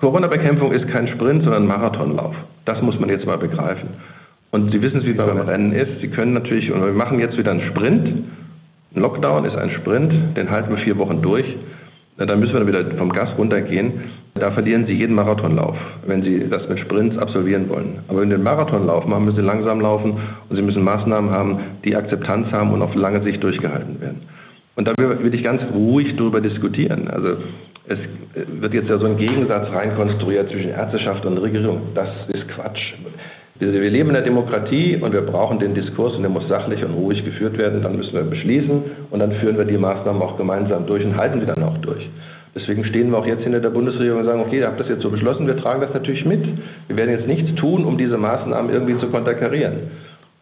Corona-Bekämpfung 0.00 0.72
ist 0.72 0.88
kein 0.88 1.08
Sprint, 1.08 1.44
sondern 1.44 1.66
Marathonlauf. 1.66 2.34
Das 2.64 2.80
muss 2.82 2.98
man 2.98 3.10
jetzt 3.10 3.26
mal 3.26 3.38
begreifen. 3.38 3.88
Und 4.50 4.72
Sie 4.72 4.80
wissen 4.80 4.98
es, 4.98 5.06
wie 5.06 5.10
es 5.10 5.16
beim 5.16 5.40
Rennen 5.40 5.72
ist. 5.72 6.00
Sie 6.00 6.08
können 6.08 6.32
natürlich, 6.32 6.72
und 6.72 6.84
wir 6.84 6.92
machen 6.92 7.18
jetzt 7.18 7.36
wieder 7.36 7.50
einen 7.50 7.62
Sprint. 7.62 8.24
Ein 8.94 9.02
Lockdown 9.02 9.44
ist 9.44 9.56
ein 9.56 9.70
Sprint, 9.70 10.36
den 10.36 10.50
halten 10.50 10.70
wir 10.70 10.78
vier 10.78 10.96
Wochen 10.96 11.20
durch. 11.20 11.44
Dann 12.16 12.40
müssen 12.40 12.54
wir 12.54 12.66
wieder 12.66 12.96
vom 12.96 13.12
Gas 13.12 13.28
runtergehen. 13.36 14.04
Da 14.34 14.52
verlieren 14.52 14.86
Sie 14.86 14.92
jeden 14.92 15.16
Marathonlauf, 15.16 15.76
wenn 16.06 16.22
Sie 16.22 16.48
das 16.48 16.68
mit 16.68 16.78
Sprints 16.78 17.18
absolvieren 17.18 17.68
wollen. 17.68 17.98
Aber 18.08 18.20
wenn 18.20 18.28
Sie 18.28 18.34
einen 18.34 18.44
Marathonlauf 18.44 19.06
machen, 19.06 19.24
müssen 19.24 19.38
Sie 19.38 19.42
langsam 19.42 19.80
laufen 19.80 20.20
und 20.48 20.56
Sie 20.56 20.62
müssen 20.62 20.84
Maßnahmen 20.84 21.30
haben, 21.30 21.58
die 21.84 21.96
Akzeptanz 21.96 22.52
haben 22.52 22.72
und 22.72 22.82
auf 22.82 22.94
lange 22.94 23.22
Sicht 23.24 23.42
durchgehalten 23.42 24.00
werden. 24.00 24.22
Und 24.76 24.86
da 24.86 24.92
will 24.96 25.34
ich 25.34 25.42
ganz 25.42 25.60
ruhig 25.74 26.14
darüber 26.16 26.40
diskutieren. 26.40 27.08
Also 27.08 27.38
es 27.86 27.98
wird 28.60 28.74
jetzt 28.74 28.88
ja 28.88 28.98
so 28.98 29.06
ein 29.06 29.16
Gegensatz 29.16 29.68
reinkonstruiert 29.74 30.50
zwischen 30.50 30.70
Ärzteschaft 30.70 31.26
und 31.26 31.38
Regierung. 31.38 31.80
Das 31.94 32.08
ist 32.28 32.46
Quatsch. 32.48 32.94
Wir 33.58 33.90
leben 33.90 34.10
in 34.10 34.14
der 34.14 34.22
Demokratie 34.22 34.96
und 34.96 35.12
wir 35.12 35.22
brauchen 35.22 35.58
den 35.58 35.74
Diskurs 35.74 36.14
und 36.14 36.22
der 36.22 36.30
muss 36.30 36.46
sachlich 36.48 36.84
und 36.84 36.92
ruhig 36.92 37.24
geführt 37.24 37.58
werden. 37.58 37.82
Dann 37.82 37.96
müssen 37.96 38.12
wir 38.12 38.22
beschließen 38.22 38.82
und 39.10 39.20
dann 39.20 39.32
führen 39.32 39.58
wir 39.58 39.64
die 39.64 39.78
Maßnahmen 39.78 40.22
auch 40.22 40.36
gemeinsam 40.36 40.86
durch 40.86 41.04
und 41.04 41.16
halten 41.16 41.40
sie 41.40 41.46
dann 41.46 41.64
auch 41.64 41.78
durch. 41.78 42.08
Deswegen 42.54 42.84
stehen 42.84 43.10
wir 43.10 43.18
auch 43.18 43.26
jetzt 43.26 43.42
hinter 43.42 43.60
der 43.60 43.70
Bundesregierung 43.70 44.20
und 44.20 44.26
sagen, 44.26 44.40
okay, 44.40 44.58
ihr 44.58 44.66
habt 44.66 44.80
das 44.80 44.88
jetzt 44.88 45.02
so 45.02 45.10
beschlossen, 45.10 45.46
wir 45.46 45.56
tragen 45.56 45.80
das 45.80 45.92
natürlich 45.92 46.24
mit. 46.24 46.44
Wir 46.88 46.96
werden 46.96 47.10
jetzt 47.10 47.26
nichts 47.26 47.54
tun, 47.54 47.84
um 47.84 47.98
diese 47.98 48.16
Maßnahmen 48.16 48.72
irgendwie 48.72 48.98
zu 48.98 49.08
konterkarieren. 49.08 49.90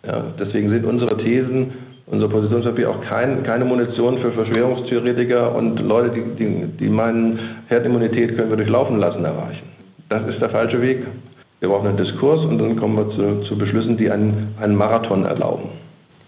Ja, 0.06 0.24
deswegen 0.38 0.70
sind 0.70 0.84
unsere 0.84 1.16
Thesen, 1.18 1.72
unser 2.06 2.28
Positionspapier 2.28 2.90
auch 2.90 3.00
kein, 3.02 3.42
keine 3.42 3.64
Munition 3.64 4.18
für 4.18 4.30
Verschwörungstheoretiker 4.32 5.54
und 5.54 5.80
Leute, 5.80 6.10
die, 6.10 6.44
die, 6.44 6.64
die 6.78 6.88
meinen, 6.88 7.40
Herdimmunität 7.66 8.36
können 8.36 8.50
wir 8.50 8.56
durchlaufen 8.56 8.98
lassen, 8.98 9.24
erreichen. 9.24 9.66
Das 10.08 10.26
ist 10.28 10.40
der 10.40 10.50
falsche 10.50 10.80
Weg. 10.80 11.04
Wir 11.58 11.68
brauchen 11.68 11.88
einen 11.88 11.96
Diskurs 11.96 12.44
und 12.44 12.58
dann 12.58 12.76
kommen 12.76 12.96
wir 12.96 13.10
zu, 13.16 13.48
zu 13.48 13.58
Beschlüssen, 13.58 13.96
die 13.96 14.10
einen, 14.10 14.54
einen 14.60 14.76
Marathon 14.76 15.24
erlauben. 15.24 15.70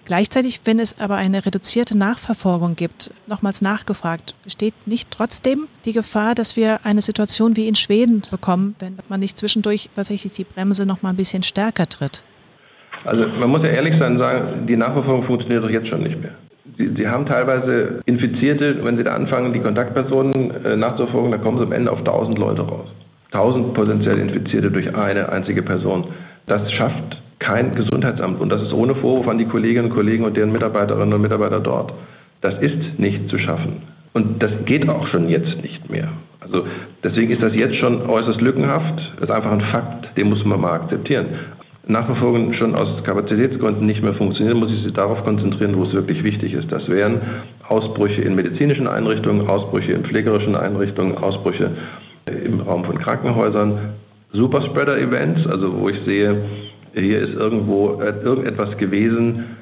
Gleichzeitig, 0.09 0.63
wenn 0.65 0.79
es 0.79 0.99
aber 0.99 1.17
eine 1.17 1.45
reduzierte 1.45 1.97
Nachverfolgung 1.97 2.77
gibt, 2.77 3.13
nochmals 3.27 3.61
nachgefragt, 3.61 4.35
besteht 4.43 4.73
nicht 4.87 5.11
trotzdem 5.11 5.67
die 5.85 5.93
Gefahr, 5.93 6.35
dass 6.35 6.57
wir 6.57 6.81
eine 6.85 7.03
Situation 7.03 7.57
wie 7.57 7.69
in 7.69 7.75
Schweden 7.75 8.23
bekommen, 8.31 8.75
wenn 8.79 8.97
man 9.11 9.21
nicht 9.21 9.39
zwischendurch 9.39 9.91
tatsächlich 9.95 10.33
die 10.33 10.45
Bremse 10.45 10.87
noch 10.87 11.03
mal 11.03 11.11
ein 11.11 11.17
bisschen 11.17 11.43
stärker 11.43 11.85
tritt? 11.87 12.25
Also 13.05 13.29
man 13.29 13.51
muss 13.51 13.61
ja 13.65 13.69
ehrlich 13.69 14.01
sein 14.01 14.17
sagen, 14.19 14.67
die 14.67 14.79
Nachverfolgung 14.79 15.27
funktioniert 15.27 15.63
doch 15.63 15.69
jetzt 15.69 15.89
schon 15.89 16.03
nicht 16.03 16.19
mehr. 16.19 16.33
Sie, 16.79 16.91
Sie, 16.97 17.07
haben 17.07 17.27
teilweise 17.27 18.01
Infizierte, 18.07 18.83
wenn 18.85 18.97
Sie 18.97 19.05
da 19.05 19.15
anfangen, 19.15 19.53
die 19.53 19.61
Kontaktpersonen 19.61 20.65
äh, 20.65 20.75
nachzuverfolgen, 20.75 21.33
dann 21.33 21.43
kommen 21.43 21.59
Sie 21.59 21.65
am 21.65 21.73
Ende 21.73 21.93
auf 21.93 21.99
1000 21.99 22.39
Leute 22.39 22.63
raus. 22.63 22.89
1000 23.33 23.75
potenziell 23.75 24.19
Infizierte 24.21 24.71
durch 24.71 24.95
eine 24.95 25.29
einzige 25.31 25.63
Person. 25.63 26.15
Das 26.47 26.73
schafft 26.73 27.19
kein 27.39 27.73
Gesundheitsamt. 27.73 28.41
Und 28.41 28.51
das 28.51 28.63
ist 28.63 28.73
ohne 28.73 28.95
Vorwurf 28.95 29.29
an 29.29 29.39
die 29.39 29.47
Kolleginnen 29.47 29.87
und 29.91 29.95
Kollegen 29.95 30.25
und 30.25 30.37
deren 30.37 30.53
Mitarbeiterinnen 30.53 31.15
und 31.15 31.23
Mitarbeiter 31.23 31.61
dort. 31.61 31.93
Das 32.41 32.55
ist 32.61 32.99
nicht 32.99 33.29
zu 33.29 33.39
schaffen. 33.39 33.83
Und 34.13 34.43
das 34.43 34.51
geht 34.65 34.89
auch 34.89 35.07
schon 35.09 35.29
jetzt 35.29 35.63
nicht 35.63 35.91
mehr. 35.91 36.09
Also 36.41 36.65
deswegen 37.05 37.33
ist 37.33 37.43
das 37.43 37.55
jetzt 37.55 37.77
schon 37.77 38.09
äußerst 38.09 38.41
lückenhaft. 38.41 38.99
Das 39.21 39.29
ist 39.29 39.35
einfach 39.35 39.53
ein 39.53 39.61
Fakt, 39.61 40.17
den 40.17 40.31
muss 40.31 40.45
man 40.45 40.61
mal 40.61 40.73
akzeptieren. 40.73 41.27
Nachverfolgung 41.87 42.53
schon 42.53 42.75
aus 42.75 43.03
Kapazitätsgründen 43.05 43.87
nicht 43.87 44.03
mehr 44.03 44.13
funktionieren, 44.13 44.59
muss 44.59 44.71
ich 44.71 44.83
sich 44.83 44.93
darauf 44.93 45.25
konzentrieren, 45.25 45.75
wo 45.75 45.85
es 45.85 45.93
wirklich 45.95 46.23
wichtig 46.23 46.53
ist. 46.53 46.71
Das 46.71 46.87
wären 46.89 47.21
Ausbrüche 47.67 48.21
in 48.21 48.35
medizinischen 48.35 48.87
Einrichtungen, 48.87 49.49
Ausbrüche 49.49 49.93
in 49.93 50.05
pflegerischen 50.05 50.55
Einrichtungen, 50.55 51.17
Ausbrüche 51.17 51.71
im 52.45 52.61
Raum 52.61 52.85
von 52.85 52.99
Krankenhäusern, 52.99 53.95
Superspreader-Events, 54.33 55.47
also 55.47 55.81
wo 55.81 55.89
ich 55.89 55.97
sehe, 56.05 56.43
hier 57.01 57.21
ist 57.21 57.35
irgendwo 57.35 58.01
äh, 58.01 58.15
irgendetwas 58.23 58.77
gewesen, 58.77 59.57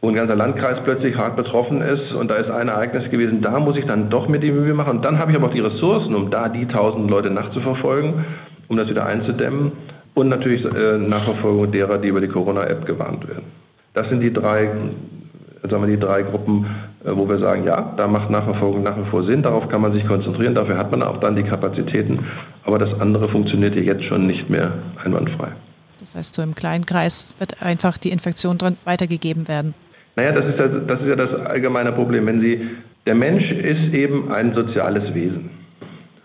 wo 0.00 0.08
ein 0.08 0.14
ganzer 0.14 0.36
Landkreis 0.36 0.78
plötzlich 0.84 1.16
hart 1.16 1.36
betroffen 1.36 1.80
ist 1.80 2.12
und 2.12 2.30
da 2.30 2.36
ist 2.36 2.50
ein 2.50 2.68
Ereignis 2.68 3.10
gewesen, 3.10 3.40
da 3.40 3.58
muss 3.58 3.76
ich 3.76 3.84
dann 3.86 4.10
doch 4.10 4.28
mit 4.28 4.42
die 4.42 4.52
Mühe 4.52 4.74
machen 4.74 4.98
und 4.98 5.04
dann 5.04 5.18
habe 5.18 5.32
ich 5.32 5.36
aber 5.36 5.48
auch 5.48 5.54
die 5.54 5.60
Ressourcen, 5.60 6.14
um 6.14 6.30
da 6.30 6.48
die 6.48 6.66
tausend 6.66 7.10
Leute 7.10 7.30
nachzuverfolgen, 7.30 8.24
um 8.68 8.76
das 8.76 8.88
wieder 8.88 9.06
einzudämmen 9.06 9.72
und 10.14 10.28
natürlich 10.28 10.64
äh, 10.64 10.98
Nachverfolgung 10.98 11.72
derer, 11.72 11.98
die 11.98 12.08
über 12.08 12.20
die 12.20 12.28
Corona-App 12.28 12.86
gewarnt 12.86 13.26
werden. 13.28 13.44
Das 13.94 14.08
sind 14.08 14.20
die 14.20 14.32
drei, 14.32 14.70
sagen 15.68 15.82
wir, 15.82 15.96
die 15.96 16.00
drei 16.00 16.22
Gruppen, 16.22 16.66
äh, 17.04 17.10
wo 17.12 17.28
wir 17.28 17.38
sagen, 17.38 17.64
ja, 17.64 17.92
da 17.96 18.06
macht 18.06 18.30
Nachverfolgung 18.30 18.84
nach 18.84 18.96
wie 18.96 19.10
vor 19.10 19.24
Sinn, 19.24 19.42
darauf 19.42 19.68
kann 19.68 19.80
man 19.80 19.92
sich 19.92 20.06
konzentrieren, 20.06 20.54
dafür 20.54 20.76
hat 20.76 20.92
man 20.92 21.02
auch 21.02 21.18
dann 21.18 21.34
die 21.34 21.42
Kapazitäten, 21.42 22.20
aber 22.64 22.78
das 22.78 23.00
andere 23.00 23.28
funktioniert 23.28 23.74
ja 23.74 23.82
jetzt 23.82 24.04
schon 24.04 24.28
nicht 24.28 24.48
mehr 24.48 24.72
einwandfrei. 25.04 25.48
Das 26.00 26.14
heißt, 26.14 26.34
so 26.34 26.42
im 26.42 26.54
kleinen 26.54 26.86
Kreis 26.86 27.30
wird 27.38 27.62
einfach 27.62 27.98
die 27.98 28.10
Infektion 28.10 28.58
drin 28.58 28.76
weitergegeben 28.84 29.48
werden. 29.48 29.74
Naja, 30.16 30.32
das 30.32 30.46
ist, 30.46 30.58
ja, 30.58 30.68
das 30.68 31.00
ist 31.00 31.08
ja 31.08 31.16
das 31.16 31.46
allgemeine 31.46 31.92
Problem. 31.92 32.26
Wenn 32.26 32.40
Sie, 32.40 32.68
der 33.06 33.14
Mensch 33.14 33.50
ist 33.50 33.94
eben 33.94 34.32
ein 34.32 34.54
soziales 34.54 35.14
Wesen. 35.14 35.50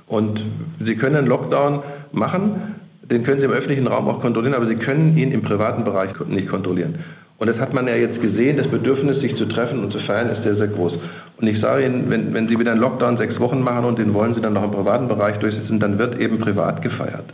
Und 0.07 0.39
Sie 0.83 0.95
können 0.95 1.15
einen 1.15 1.27
Lockdown 1.27 1.83
machen, 2.11 2.75
den 3.03 3.23
können 3.23 3.39
Sie 3.39 3.45
im 3.45 3.51
öffentlichen 3.51 3.87
Raum 3.87 4.07
auch 4.07 4.21
kontrollieren, 4.21 4.55
aber 4.55 4.67
Sie 4.67 4.75
können 4.75 5.17
ihn 5.17 5.31
im 5.31 5.41
privaten 5.41 5.83
Bereich 5.83 6.11
nicht 6.27 6.49
kontrollieren. 6.49 6.99
Und 7.37 7.49
das 7.49 7.57
hat 7.57 7.73
man 7.73 7.87
ja 7.87 7.95
jetzt 7.95 8.21
gesehen, 8.21 8.57
das 8.57 8.67
Bedürfnis, 8.67 9.19
sich 9.21 9.35
zu 9.35 9.45
treffen 9.45 9.83
und 9.83 9.91
zu 9.91 9.99
feiern, 9.99 10.29
ist 10.29 10.43
sehr, 10.43 10.55
sehr 10.55 10.67
groß. 10.67 10.93
Und 11.37 11.47
ich 11.47 11.61
sage 11.61 11.85
Ihnen, 11.85 12.09
wenn, 12.09 12.33
wenn 12.33 12.47
Sie 12.47 12.57
wieder 12.57 12.71
einen 12.71 12.81
Lockdown 12.81 13.17
sechs 13.17 13.39
Wochen 13.39 13.61
machen 13.61 13.85
und 13.85 13.99
den 13.99 14.13
wollen 14.13 14.35
Sie 14.35 14.41
dann 14.41 14.53
noch 14.53 14.63
im 14.63 14.71
privaten 14.71 15.07
Bereich 15.07 15.37
durchsetzen, 15.39 15.79
dann 15.79 15.99
wird 15.99 16.19
eben 16.19 16.39
privat 16.39 16.81
gefeiert. 16.81 17.25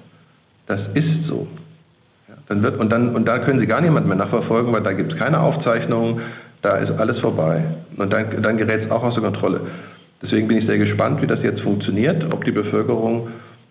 Das 0.65 0.79
ist 0.93 1.27
so. 1.27 1.47
Dann 2.49 2.63
wird, 2.63 2.79
und, 2.79 2.91
dann, 2.91 3.15
und 3.15 3.27
da 3.27 3.39
können 3.39 3.59
Sie 3.59 3.67
gar 3.67 3.79
niemanden 3.79 4.09
mehr 4.09 4.17
nachverfolgen, 4.17 4.73
weil 4.73 4.81
da 4.81 4.91
gibt 4.91 5.13
es 5.13 5.19
keine 5.19 5.39
Aufzeichnungen, 5.39 6.21
da 6.61 6.77
ist 6.77 6.91
alles 6.99 7.19
vorbei. 7.19 7.63
Und 7.95 8.11
dann, 8.11 8.41
dann 8.41 8.57
gerät 8.57 8.85
es 8.85 8.91
auch 8.91 9.03
außer 9.03 9.21
Kontrolle. 9.21 9.61
Deswegen 10.21 10.47
bin 10.47 10.57
ich 10.57 10.67
sehr 10.67 10.77
gespannt, 10.77 11.21
wie 11.21 11.27
das 11.27 11.39
jetzt 11.43 11.61
funktioniert, 11.61 12.33
ob 12.33 12.43
die 12.43 12.51
Bevölkerung 12.51 13.29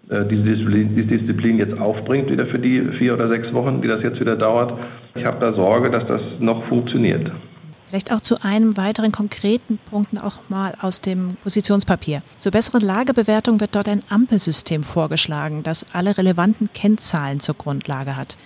äh, 0.09 0.25
diese, 0.25 0.43
Disziplin, 0.43 0.95
diese 0.95 1.07
Disziplin 1.07 1.59
jetzt 1.59 1.79
aufbringt, 1.79 2.31
wieder 2.31 2.47
für 2.47 2.59
die 2.59 2.81
vier 2.99 3.15
oder 3.15 3.29
sechs 3.29 3.53
Wochen, 3.53 3.83
wie 3.83 3.89
das 3.89 4.03
jetzt 4.03 4.21
wieder 4.21 4.37
dauert. 4.37 4.73
Ich 5.15 5.25
habe 5.27 5.39
da 5.41 5.53
Sorge, 5.53 5.91
dass 5.91 6.07
das 6.07 6.23
noch 6.39 6.65
funktioniert. 6.69 7.31
Vielleicht 7.89 8.13
auch 8.13 8.21
zu 8.21 8.37
einem 8.43 8.77
weiteren 8.77 9.13
konkreten 9.13 9.79
Punkt 9.91 10.23
auch 10.23 10.49
mal 10.51 10.75
aus 10.81 11.01
dem 11.01 11.37
Positionspapier. 11.43 12.23
Zur 12.39 12.53
besseren 12.53 12.83
Lagebewertung 12.83 13.61
wird 13.61 13.75
dort 13.75 13.89
ein 13.89 14.03
Ampelsystem 14.11 14.83
vorgeschlagen, 14.83 15.63
das 15.63 15.87
alle 15.95 16.17
relevanten 16.17 16.69
Kennzahlen 16.75 17.41
zur 17.41 17.55
Grundlage 17.57 18.15
hat. 18.15 18.37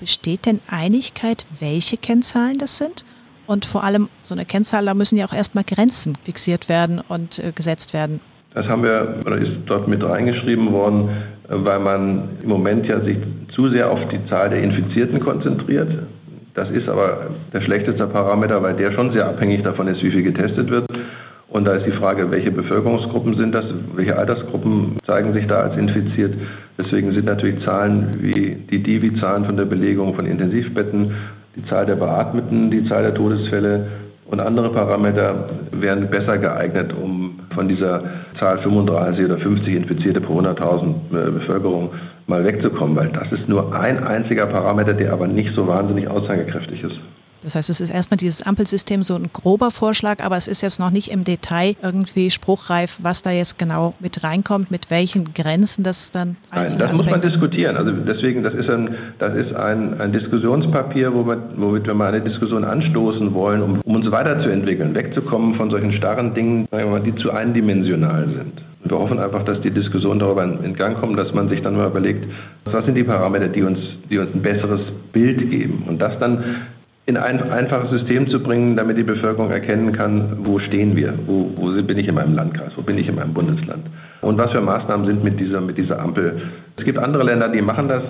Besteht 0.00 0.46
denn 0.46 0.60
Einigkeit, 0.68 1.46
welche 1.58 1.96
Kennzahlen 1.96 2.58
das 2.58 2.78
sind? 2.78 3.04
Und 3.46 3.64
vor 3.64 3.84
allem, 3.84 4.08
so 4.22 4.34
eine 4.34 4.44
Kennzahl, 4.44 4.84
da 4.84 4.94
müssen 4.94 5.16
ja 5.16 5.24
auch 5.26 5.32
erstmal 5.32 5.64
Grenzen 5.64 6.14
fixiert 6.24 6.68
werden 6.68 7.00
und 7.08 7.38
äh, 7.38 7.52
gesetzt 7.52 7.94
werden. 7.94 8.20
Das 8.54 8.66
haben 8.66 8.82
wir, 8.82 9.20
oder 9.24 9.38
ist 9.38 9.52
dort 9.66 9.86
mit 9.86 10.02
reingeschrieben 10.02 10.72
worden, 10.72 11.08
äh, 11.48 11.54
weil 11.54 11.78
man 11.78 12.28
im 12.42 12.48
Moment 12.48 12.86
ja 12.86 13.00
sich 13.04 13.18
zu 13.54 13.70
sehr 13.70 13.90
auf 13.90 14.00
die 14.10 14.20
Zahl 14.28 14.50
der 14.50 14.62
Infizierten 14.62 15.20
konzentriert. 15.20 15.90
Das 16.54 16.70
ist 16.70 16.88
aber 16.88 17.30
der 17.52 17.60
schlechteste 17.60 18.06
Parameter, 18.06 18.62
weil 18.62 18.74
der 18.74 18.92
schon 18.92 19.12
sehr 19.12 19.28
abhängig 19.28 19.62
davon 19.62 19.88
ist, 19.88 20.02
wie 20.02 20.10
viel 20.10 20.22
getestet 20.22 20.70
wird. 20.70 20.86
Und 21.48 21.68
da 21.68 21.74
ist 21.74 21.86
die 21.86 21.92
Frage, 21.92 22.30
welche 22.30 22.50
Bevölkerungsgruppen 22.50 23.38
sind 23.38 23.54
das, 23.54 23.64
welche 23.94 24.18
Altersgruppen 24.18 24.96
zeigen 25.06 25.32
sich 25.32 25.46
da 25.46 25.60
als 25.60 25.76
infiziert. 25.76 26.34
Deswegen 26.76 27.12
sind 27.12 27.26
natürlich 27.26 27.64
Zahlen 27.64 28.08
wie 28.20 28.56
die 28.70 28.82
Divi-Zahlen 28.82 29.44
von 29.44 29.56
der 29.56 29.64
Belegung 29.64 30.14
von 30.14 30.26
Intensivbetten, 30.26 31.14
die 31.54 31.64
Zahl 31.66 31.86
der 31.86 31.96
Beatmeten, 31.96 32.70
die 32.70 32.86
Zahl 32.88 33.02
der 33.02 33.14
Todesfälle 33.14 33.86
und 34.28 34.42
andere 34.42 34.70
Parameter 34.70 35.48
wären 35.70 36.10
besser 36.10 36.36
geeignet, 36.38 36.92
um 36.92 37.38
von 37.54 37.68
dieser 37.68 38.02
Zahl 38.40 38.58
35 38.58 39.24
oder 39.24 39.38
50 39.38 39.74
Infizierte 39.74 40.20
pro 40.20 40.40
100.000 40.40 40.84
äh, 40.88 41.30
Bevölkerung 41.30 41.90
mal 42.26 42.44
wegzukommen, 42.44 42.96
weil 42.96 43.08
das 43.10 43.30
ist 43.30 43.48
nur 43.48 43.72
ein 43.72 44.02
einziger 44.02 44.46
Parameter, 44.46 44.94
der 44.94 45.12
aber 45.12 45.28
nicht 45.28 45.54
so 45.54 45.68
wahnsinnig 45.68 46.08
aussagekräftig 46.08 46.82
ist. 46.82 46.98
Das 47.46 47.54
heißt, 47.54 47.70
es 47.70 47.80
ist 47.80 47.90
erstmal 47.90 48.16
dieses 48.16 48.42
Ampelsystem 48.42 49.04
so 49.04 49.14
ein 49.14 49.30
grober 49.32 49.70
Vorschlag, 49.70 50.20
aber 50.20 50.36
es 50.36 50.48
ist 50.48 50.62
jetzt 50.62 50.80
noch 50.80 50.90
nicht 50.90 51.12
im 51.12 51.22
Detail 51.22 51.76
irgendwie 51.80 52.28
spruchreif, 52.30 52.98
was 53.00 53.22
da 53.22 53.30
jetzt 53.30 53.56
genau 53.56 53.94
mit 54.00 54.24
reinkommt, 54.24 54.72
mit 54.72 54.90
welchen 54.90 55.32
Grenzen 55.32 55.84
das 55.84 56.10
dann 56.10 56.36
Nein, 56.52 56.64
das 56.64 56.72
Aspekte. 56.72 56.96
muss 56.96 57.08
man 57.08 57.20
diskutieren. 57.20 57.76
Also 57.76 57.92
deswegen, 57.92 58.42
das 58.42 58.52
ist 58.54 58.68
ein, 58.68 58.96
das 59.20 59.32
ist 59.36 59.54
ein, 59.54 60.00
ein 60.00 60.12
Diskussionspapier, 60.12 61.14
wo 61.14 61.24
wir, 61.24 61.40
womit 61.56 61.86
wir 61.86 61.94
mal 61.94 62.12
eine 62.12 62.20
Diskussion 62.20 62.64
anstoßen 62.64 63.32
wollen, 63.32 63.62
um, 63.62 63.80
um 63.80 63.94
uns 63.94 64.10
weiterzuentwickeln, 64.10 64.92
wegzukommen 64.96 65.54
von 65.54 65.70
solchen 65.70 65.92
starren 65.92 66.34
Dingen, 66.34 66.66
die 67.06 67.14
zu 67.14 67.30
eindimensional 67.30 68.26
sind. 68.26 68.60
Wir 68.82 68.98
hoffen 68.98 69.20
einfach, 69.20 69.44
dass 69.44 69.60
die 69.60 69.70
Diskussion 69.70 70.18
darüber 70.18 70.42
in 70.42 70.74
Gang 70.74 71.00
kommt, 71.00 71.20
dass 71.20 71.32
man 71.32 71.48
sich 71.48 71.62
dann 71.62 71.76
mal 71.76 71.86
überlegt, 71.86 72.24
was 72.64 72.84
sind 72.84 72.96
die 72.96 73.04
Parameter, 73.04 73.46
die 73.46 73.62
uns, 73.62 73.78
die 74.10 74.18
uns 74.18 74.34
ein 74.34 74.42
besseres 74.42 74.80
Bild 75.12 75.48
geben. 75.48 75.84
Und 75.86 76.02
das 76.02 76.18
dann 76.18 76.66
in 77.06 77.16
ein 77.16 77.40
einfaches 77.50 77.90
System 77.90 78.28
zu 78.28 78.42
bringen, 78.42 78.76
damit 78.76 78.98
die 78.98 79.04
Bevölkerung 79.04 79.50
erkennen 79.50 79.92
kann, 79.92 80.38
wo 80.40 80.58
stehen 80.58 80.96
wir, 80.96 81.14
wo, 81.26 81.50
wo 81.54 81.70
bin 81.82 81.98
ich 81.98 82.08
in 82.08 82.16
meinem 82.16 82.34
Landkreis, 82.34 82.72
wo 82.74 82.82
bin 82.82 82.98
ich 82.98 83.08
in 83.08 83.14
meinem 83.14 83.32
Bundesland 83.32 83.86
und 84.22 84.38
was 84.38 84.50
für 84.50 84.60
Maßnahmen 84.60 85.06
sind 85.06 85.22
mit 85.22 85.38
dieser, 85.38 85.60
mit 85.60 85.78
dieser 85.78 86.00
Ampel. 86.00 86.42
Es 86.76 86.84
gibt 86.84 86.98
andere 86.98 87.24
Länder, 87.24 87.48
die 87.48 87.62
machen 87.62 87.88
das. 87.88 88.02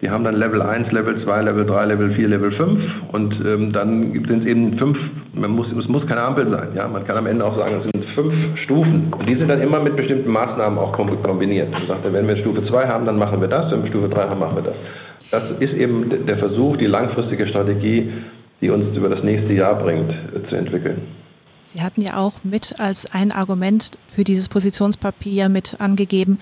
Die 0.00 0.08
haben 0.08 0.22
dann 0.22 0.36
Level 0.36 0.62
1, 0.62 0.92
Level 0.92 1.24
2, 1.24 1.42
Level 1.42 1.66
3, 1.66 1.86
Level 1.86 2.14
4, 2.14 2.28
Level 2.28 2.52
5 2.52 2.80
und 3.12 3.34
ähm, 3.44 3.72
dann 3.72 4.12
sind 4.12 4.44
es 4.44 4.50
eben 4.50 4.78
fünf, 4.78 4.96
man 5.34 5.50
muss, 5.50 5.66
es 5.72 5.88
muss 5.88 6.06
keine 6.06 6.22
Ampel 6.22 6.48
sein. 6.50 6.68
Ja? 6.76 6.86
Man 6.86 7.04
kann 7.04 7.18
am 7.18 7.26
Ende 7.26 7.44
auch 7.44 7.58
sagen, 7.58 7.82
es 7.84 7.90
sind 7.90 8.04
fünf 8.14 8.58
Stufen. 8.60 9.12
Und 9.18 9.28
die 9.28 9.34
sind 9.34 9.50
dann 9.50 9.60
immer 9.60 9.80
mit 9.80 9.96
bestimmten 9.96 10.30
Maßnahmen 10.30 10.78
auch 10.78 10.92
kombiniert. 10.92 11.72
Man 11.72 11.86
sagt, 11.88 12.12
wenn 12.12 12.28
wir 12.28 12.36
Stufe 12.36 12.64
2 12.64 12.86
haben, 12.86 13.06
dann 13.06 13.18
machen 13.18 13.40
wir 13.40 13.48
das, 13.48 13.72
wenn 13.72 13.82
wir 13.82 13.90
Stufe 13.90 14.08
3 14.08 14.22
haben, 14.22 14.38
machen 14.38 14.56
wir 14.56 14.62
das. 14.62 14.76
Das 15.32 15.50
ist 15.58 15.74
eben 15.74 16.26
der 16.26 16.38
Versuch, 16.38 16.76
die 16.76 16.86
langfristige 16.86 17.48
Strategie 17.48 18.12
die 18.60 18.70
uns 18.70 18.96
über 18.96 19.08
das 19.08 19.24
nächste 19.24 19.52
Jahr 19.52 19.74
bringt, 19.82 20.10
äh, 20.10 20.48
zu 20.48 20.56
entwickeln. 20.56 21.02
Sie 21.66 21.82
hatten 21.82 22.00
ja 22.00 22.16
auch 22.16 22.44
mit 22.44 22.80
als 22.80 23.12
ein 23.12 23.30
Argument 23.30 23.98
für 24.08 24.24
dieses 24.24 24.48
Positionspapier 24.48 25.48
mit 25.48 25.76
angegeben, 25.80 26.38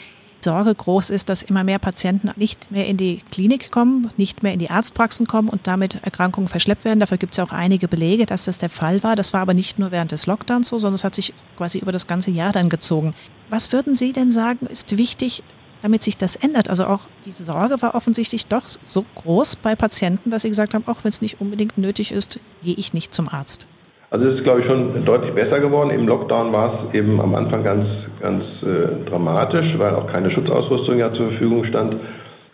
Sorge 0.46 0.72
groß 0.76 1.10
ist, 1.10 1.28
dass 1.28 1.42
immer 1.42 1.64
mehr 1.64 1.80
Patienten 1.80 2.30
nicht 2.36 2.70
mehr 2.70 2.86
in 2.86 2.96
die 2.96 3.18
Klinik 3.32 3.72
kommen, 3.72 4.12
nicht 4.16 4.44
mehr 4.44 4.52
in 4.52 4.60
die 4.60 4.70
Arztpraxen 4.70 5.26
kommen 5.26 5.48
und 5.48 5.66
damit 5.66 6.04
Erkrankungen 6.04 6.46
verschleppt 6.46 6.84
werden. 6.84 7.00
Dafür 7.00 7.18
gibt 7.18 7.32
es 7.32 7.38
ja 7.38 7.44
auch 7.44 7.50
einige 7.50 7.88
Belege, 7.88 8.26
dass 8.26 8.44
das 8.44 8.58
der 8.58 8.68
Fall 8.68 9.02
war. 9.02 9.16
Das 9.16 9.32
war 9.32 9.40
aber 9.40 9.54
nicht 9.54 9.80
nur 9.80 9.90
während 9.90 10.12
des 10.12 10.26
Lockdowns 10.26 10.68
so, 10.68 10.78
sondern 10.78 10.94
es 10.94 11.02
hat 11.02 11.16
sich 11.16 11.34
quasi 11.56 11.78
über 11.80 11.90
das 11.90 12.06
ganze 12.06 12.30
Jahr 12.30 12.52
dann 12.52 12.68
gezogen. 12.68 13.12
Was 13.50 13.72
würden 13.72 13.96
Sie 13.96 14.12
denn 14.12 14.30
sagen, 14.30 14.66
ist 14.66 14.96
wichtig, 14.96 15.42
damit 15.82 16.02
sich 16.02 16.16
das 16.16 16.36
ändert. 16.36 16.70
Also 16.70 16.84
auch 16.84 17.00
die 17.24 17.30
Sorge 17.30 17.80
war 17.82 17.94
offensichtlich 17.94 18.46
doch 18.46 18.68
so 18.68 19.04
groß 19.14 19.56
bei 19.56 19.74
Patienten, 19.74 20.30
dass 20.30 20.42
sie 20.42 20.48
gesagt 20.48 20.74
haben, 20.74 20.84
auch 20.86 21.04
wenn 21.04 21.10
es 21.10 21.22
nicht 21.22 21.40
unbedingt 21.40 21.78
nötig 21.78 22.12
ist, 22.12 22.40
gehe 22.62 22.74
ich 22.74 22.94
nicht 22.94 23.14
zum 23.14 23.28
Arzt. 23.28 23.66
Also 24.10 24.28
es 24.28 24.38
ist, 24.38 24.44
glaube 24.44 24.60
ich, 24.60 24.66
schon 24.66 25.04
deutlich 25.04 25.34
besser 25.34 25.58
geworden. 25.58 25.90
Im 25.90 26.06
Lockdown 26.06 26.54
war 26.54 26.88
es 26.88 26.94
eben 26.94 27.20
am 27.20 27.34
Anfang 27.34 27.64
ganz, 27.64 27.86
ganz 28.20 28.44
äh, 28.62 29.08
dramatisch, 29.10 29.74
weil 29.78 29.94
auch 29.94 30.06
keine 30.06 30.30
Schutzausrüstung 30.30 30.98
ja 30.98 31.12
zur 31.12 31.30
Verfügung 31.30 31.64
stand. 31.64 31.96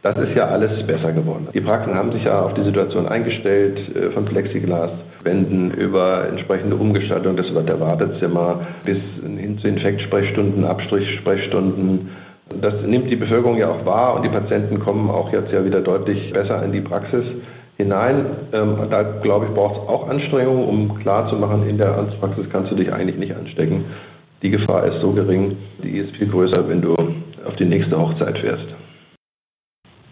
Das 0.03 0.17
ist 0.17 0.35
ja 0.35 0.47
alles 0.47 0.85
besser 0.87 1.13
geworden. 1.13 1.47
Die 1.55 1.61
Praxen 1.61 1.95
haben 1.95 2.11
sich 2.11 2.25
ja 2.25 2.43
auf 2.43 2.55
die 2.55 2.65
Situation 2.65 3.07
eingestellt, 3.07 3.79
äh, 3.95 4.11
von 4.11 4.25
Plexiglaswänden 4.25 5.73
über 5.73 6.27
entsprechende 6.27 6.75
Umgestaltung 6.75 7.37
des 7.37 7.47
der 7.53 7.79
Wartezimmer 7.79 8.67
bis 8.85 8.99
hin 9.23 9.59
zu 9.61 9.69
Infektsprechstunden, 9.69 10.65
Abstrichsprechstunden, 10.65 12.11
das 12.61 12.75
nimmt 12.87 13.11
die 13.11 13.17
Bevölkerung 13.17 13.57
ja 13.57 13.71
auch 13.71 13.85
wahr 13.85 14.15
und 14.17 14.25
die 14.25 14.29
Patienten 14.29 14.79
kommen 14.81 15.11
auch 15.11 15.33
jetzt 15.33 15.53
ja 15.53 15.65
wieder 15.65 15.81
deutlich 15.81 16.33
besser 16.33 16.63
in 16.65 16.73
die 16.73 16.81
Praxis 16.81 17.25
hinein. 17.77 18.27
Ähm, 18.53 18.77
da 18.91 19.03
glaube 19.03 19.47
ich, 19.47 19.55
braucht 19.55 19.83
es 19.83 19.89
auch 19.89 20.09
Anstrengungen, 20.09 20.69
um 20.69 20.99
klarzumachen, 20.99 21.69
in 21.69 21.79
der 21.79 21.95
Arztpraxis 21.95 22.47
kannst 22.51 22.71
du 22.71 22.77
dich 22.77 22.93
eigentlich 22.93 23.19
nicht 23.19 23.35
anstecken. 23.35 23.85
Die 24.43 24.51
Gefahr 24.51 24.85
ist 24.85 25.01
so 25.01 25.13
gering, 25.13 25.57
die 25.83 25.99
ist 25.99 26.17
viel 26.17 26.29
größer, 26.29 26.69
wenn 26.69 26.83
du 26.83 26.95
auf 26.95 27.57
die 27.59 27.65
nächste 27.65 27.99
Hochzeit 27.99 28.39
fährst. 28.39 28.67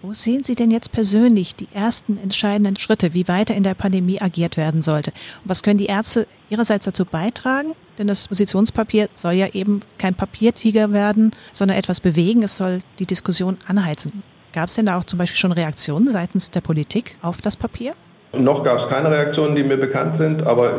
Wo 0.02 0.12
sehen 0.12 0.44
Sie 0.44 0.54
denn 0.54 0.70
jetzt 0.70 0.92
persönlich 0.92 1.54
die 1.56 1.68
ersten 1.74 2.16
entscheidenden 2.22 2.76
Schritte, 2.76 3.12
wie 3.12 3.28
weiter 3.28 3.54
in 3.54 3.62
der 3.62 3.74
Pandemie 3.74 4.20
agiert 4.20 4.56
werden 4.56 4.80
sollte? 4.80 5.10
Und 5.42 5.50
was 5.50 5.62
können 5.62 5.78
die 5.78 5.86
Ärzte 5.86 6.26
ihrerseits 6.50 6.84
dazu 6.84 7.04
beitragen? 7.04 7.72
Denn 7.98 8.06
das 8.06 8.28
Positionspapier 8.28 9.08
soll 9.14 9.32
ja 9.32 9.48
eben 9.52 9.80
kein 9.98 10.14
Papiertiger 10.14 10.92
werden, 10.92 11.32
sondern 11.52 11.78
etwas 11.78 12.00
bewegen. 12.00 12.42
Es 12.42 12.56
soll 12.56 12.80
die 12.98 13.06
Diskussion 13.06 13.56
anheizen. 13.66 14.22
Gab 14.52 14.66
es 14.66 14.74
denn 14.74 14.86
da 14.86 14.98
auch 14.98 15.04
zum 15.04 15.18
Beispiel 15.18 15.38
schon 15.38 15.52
Reaktionen 15.52 16.08
seitens 16.08 16.50
der 16.50 16.60
Politik 16.60 17.16
auf 17.22 17.40
das 17.40 17.56
Papier? 17.56 17.92
Noch 18.32 18.62
gab 18.62 18.78
es 18.78 18.88
keine 18.94 19.10
Reaktionen, 19.10 19.56
die 19.56 19.64
mir 19.64 19.76
bekannt 19.76 20.20
sind, 20.20 20.46
aber 20.46 20.78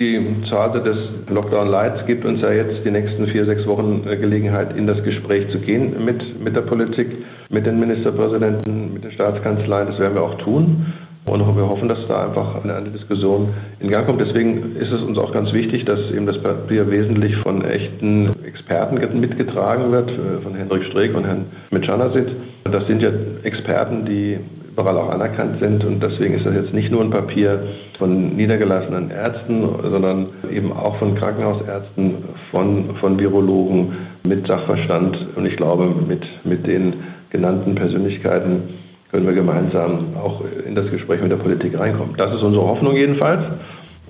die 0.00 0.44
Phase 0.50 0.82
des 0.82 0.96
Lockdown 1.28 1.68
Lights 1.68 2.04
gibt 2.06 2.24
uns 2.24 2.40
ja 2.42 2.50
jetzt 2.50 2.84
die 2.84 2.90
nächsten 2.90 3.28
vier, 3.28 3.44
sechs 3.44 3.64
Wochen 3.66 4.04
äh, 4.08 4.16
Gelegenheit, 4.16 4.76
in 4.76 4.88
das 4.88 5.02
Gespräch 5.04 5.48
zu 5.52 5.60
gehen 5.60 6.04
mit, 6.04 6.40
mit 6.42 6.56
der 6.56 6.62
Politik, 6.62 7.24
mit 7.50 7.66
den 7.66 7.78
Ministerpräsidenten, 7.78 8.94
mit 8.94 9.04
der 9.04 9.12
Staatskanzlei. 9.12 9.84
Das 9.84 9.98
werden 10.00 10.14
wir 10.14 10.24
auch 10.24 10.38
tun. 10.38 10.92
Und 11.28 11.56
wir 11.56 11.68
hoffen, 11.68 11.88
dass 11.88 11.98
da 12.08 12.26
einfach 12.26 12.62
eine, 12.62 12.76
eine 12.76 12.90
Diskussion 12.90 13.50
in 13.80 13.90
Gang 13.90 14.06
kommt. 14.06 14.20
Deswegen 14.20 14.76
ist 14.76 14.90
es 14.90 15.02
uns 15.02 15.18
auch 15.18 15.32
ganz 15.32 15.52
wichtig, 15.52 15.84
dass 15.84 15.98
eben 16.10 16.26
das 16.26 16.40
Papier 16.42 16.90
wesentlich 16.90 17.36
von 17.38 17.64
echten 17.64 18.30
Experten 18.44 19.20
mitgetragen 19.20 19.92
wird, 19.92 20.10
äh, 20.10 20.42
von 20.42 20.54
Hendrik 20.54 20.84
Streeck 20.84 21.14
und 21.14 21.24
Herrn 21.24 21.46
Mitschanasit. 21.70 22.28
Das 22.64 22.86
sind 22.86 23.02
ja 23.02 23.10
Experten, 23.42 24.04
die 24.06 24.38
überall 24.78 24.96
auch 24.96 25.10
anerkannt 25.10 25.60
sind. 25.60 25.84
Und 25.84 26.02
deswegen 26.02 26.34
ist 26.34 26.46
das 26.46 26.54
jetzt 26.54 26.72
nicht 26.72 26.90
nur 26.90 27.02
ein 27.02 27.10
Papier 27.10 27.62
von 27.98 28.36
niedergelassenen 28.36 29.10
Ärzten, 29.10 29.68
sondern 29.82 30.28
eben 30.50 30.72
auch 30.72 30.96
von 30.98 31.14
Krankenhausärzten, 31.16 32.14
von, 32.50 32.96
von 33.00 33.18
Virologen 33.18 33.92
mit 34.26 34.46
Sachverstand. 34.46 35.18
Und 35.36 35.46
ich 35.46 35.56
glaube, 35.56 35.86
mit, 36.06 36.24
mit 36.44 36.66
den 36.66 36.94
genannten 37.30 37.74
Persönlichkeiten 37.74 38.62
können 39.10 39.26
wir 39.26 39.34
gemeinsam 39.34 40.16
auch 40.16 40.42
in 40.66 40.74
das 40.74 40.90
Gespräch 40.90 41.20
mit 41.22 41.30
der 41.30 41.36
Politik 41.36 41.78
reinkommen. 41.78 42.14
Das 42.16 42.34
ist 42.34 42.42
unsere 42.42 42.64
Hoffnung 42.64 42.96
jedenfalls. 42.96 43.42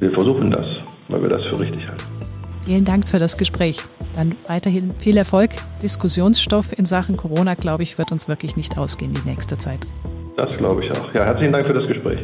Wir 0.01 0.11
versuchen 0.13 0.51
das, 0.51 0.67
weil 1.09 1.23
wir 1.23 1.29
das 1.29 1.45
für 1.47 1.59
richtig 1.61 1.87
halten. 1.87 2.05
Vielen 2.65 2.85
Dank 2.85 3.09
für 3.09 3.19
das 3.19 3.37
Gespräch. 3.39 3.79
Dann 4.15 4.35
weiterhin 4.47 4.93
viel 4.99 5.17
Erfolg. 5.17 5.51
Diskussionsstoff 5.83 6.77
in 6.77 6.87
Sachen 6.87 7.17
Corona, 7.17 7.55
glaube 7.55 7.83
ich, 7.83 7.99
wird 7.99 8.13
uns 8.13 8.29
wirklich 8.29 8.57
nicht 8.57 8.77
ausgehen 8.77 9.15
die 9.15 9.29
nächste 9.29 9.57
Zeit. 9.57 9.87
Das 10.37 10.57
glaube 10.57 10.85
ich 10.85 10.91
auch. 10.93 11.15
Ja, 11.15 11.25
herzlichen 11.25 11.53
Dank 11.53 11.65
für 11.65 11.75
das 11.75 11.87
Gespräch. 11.87 12.21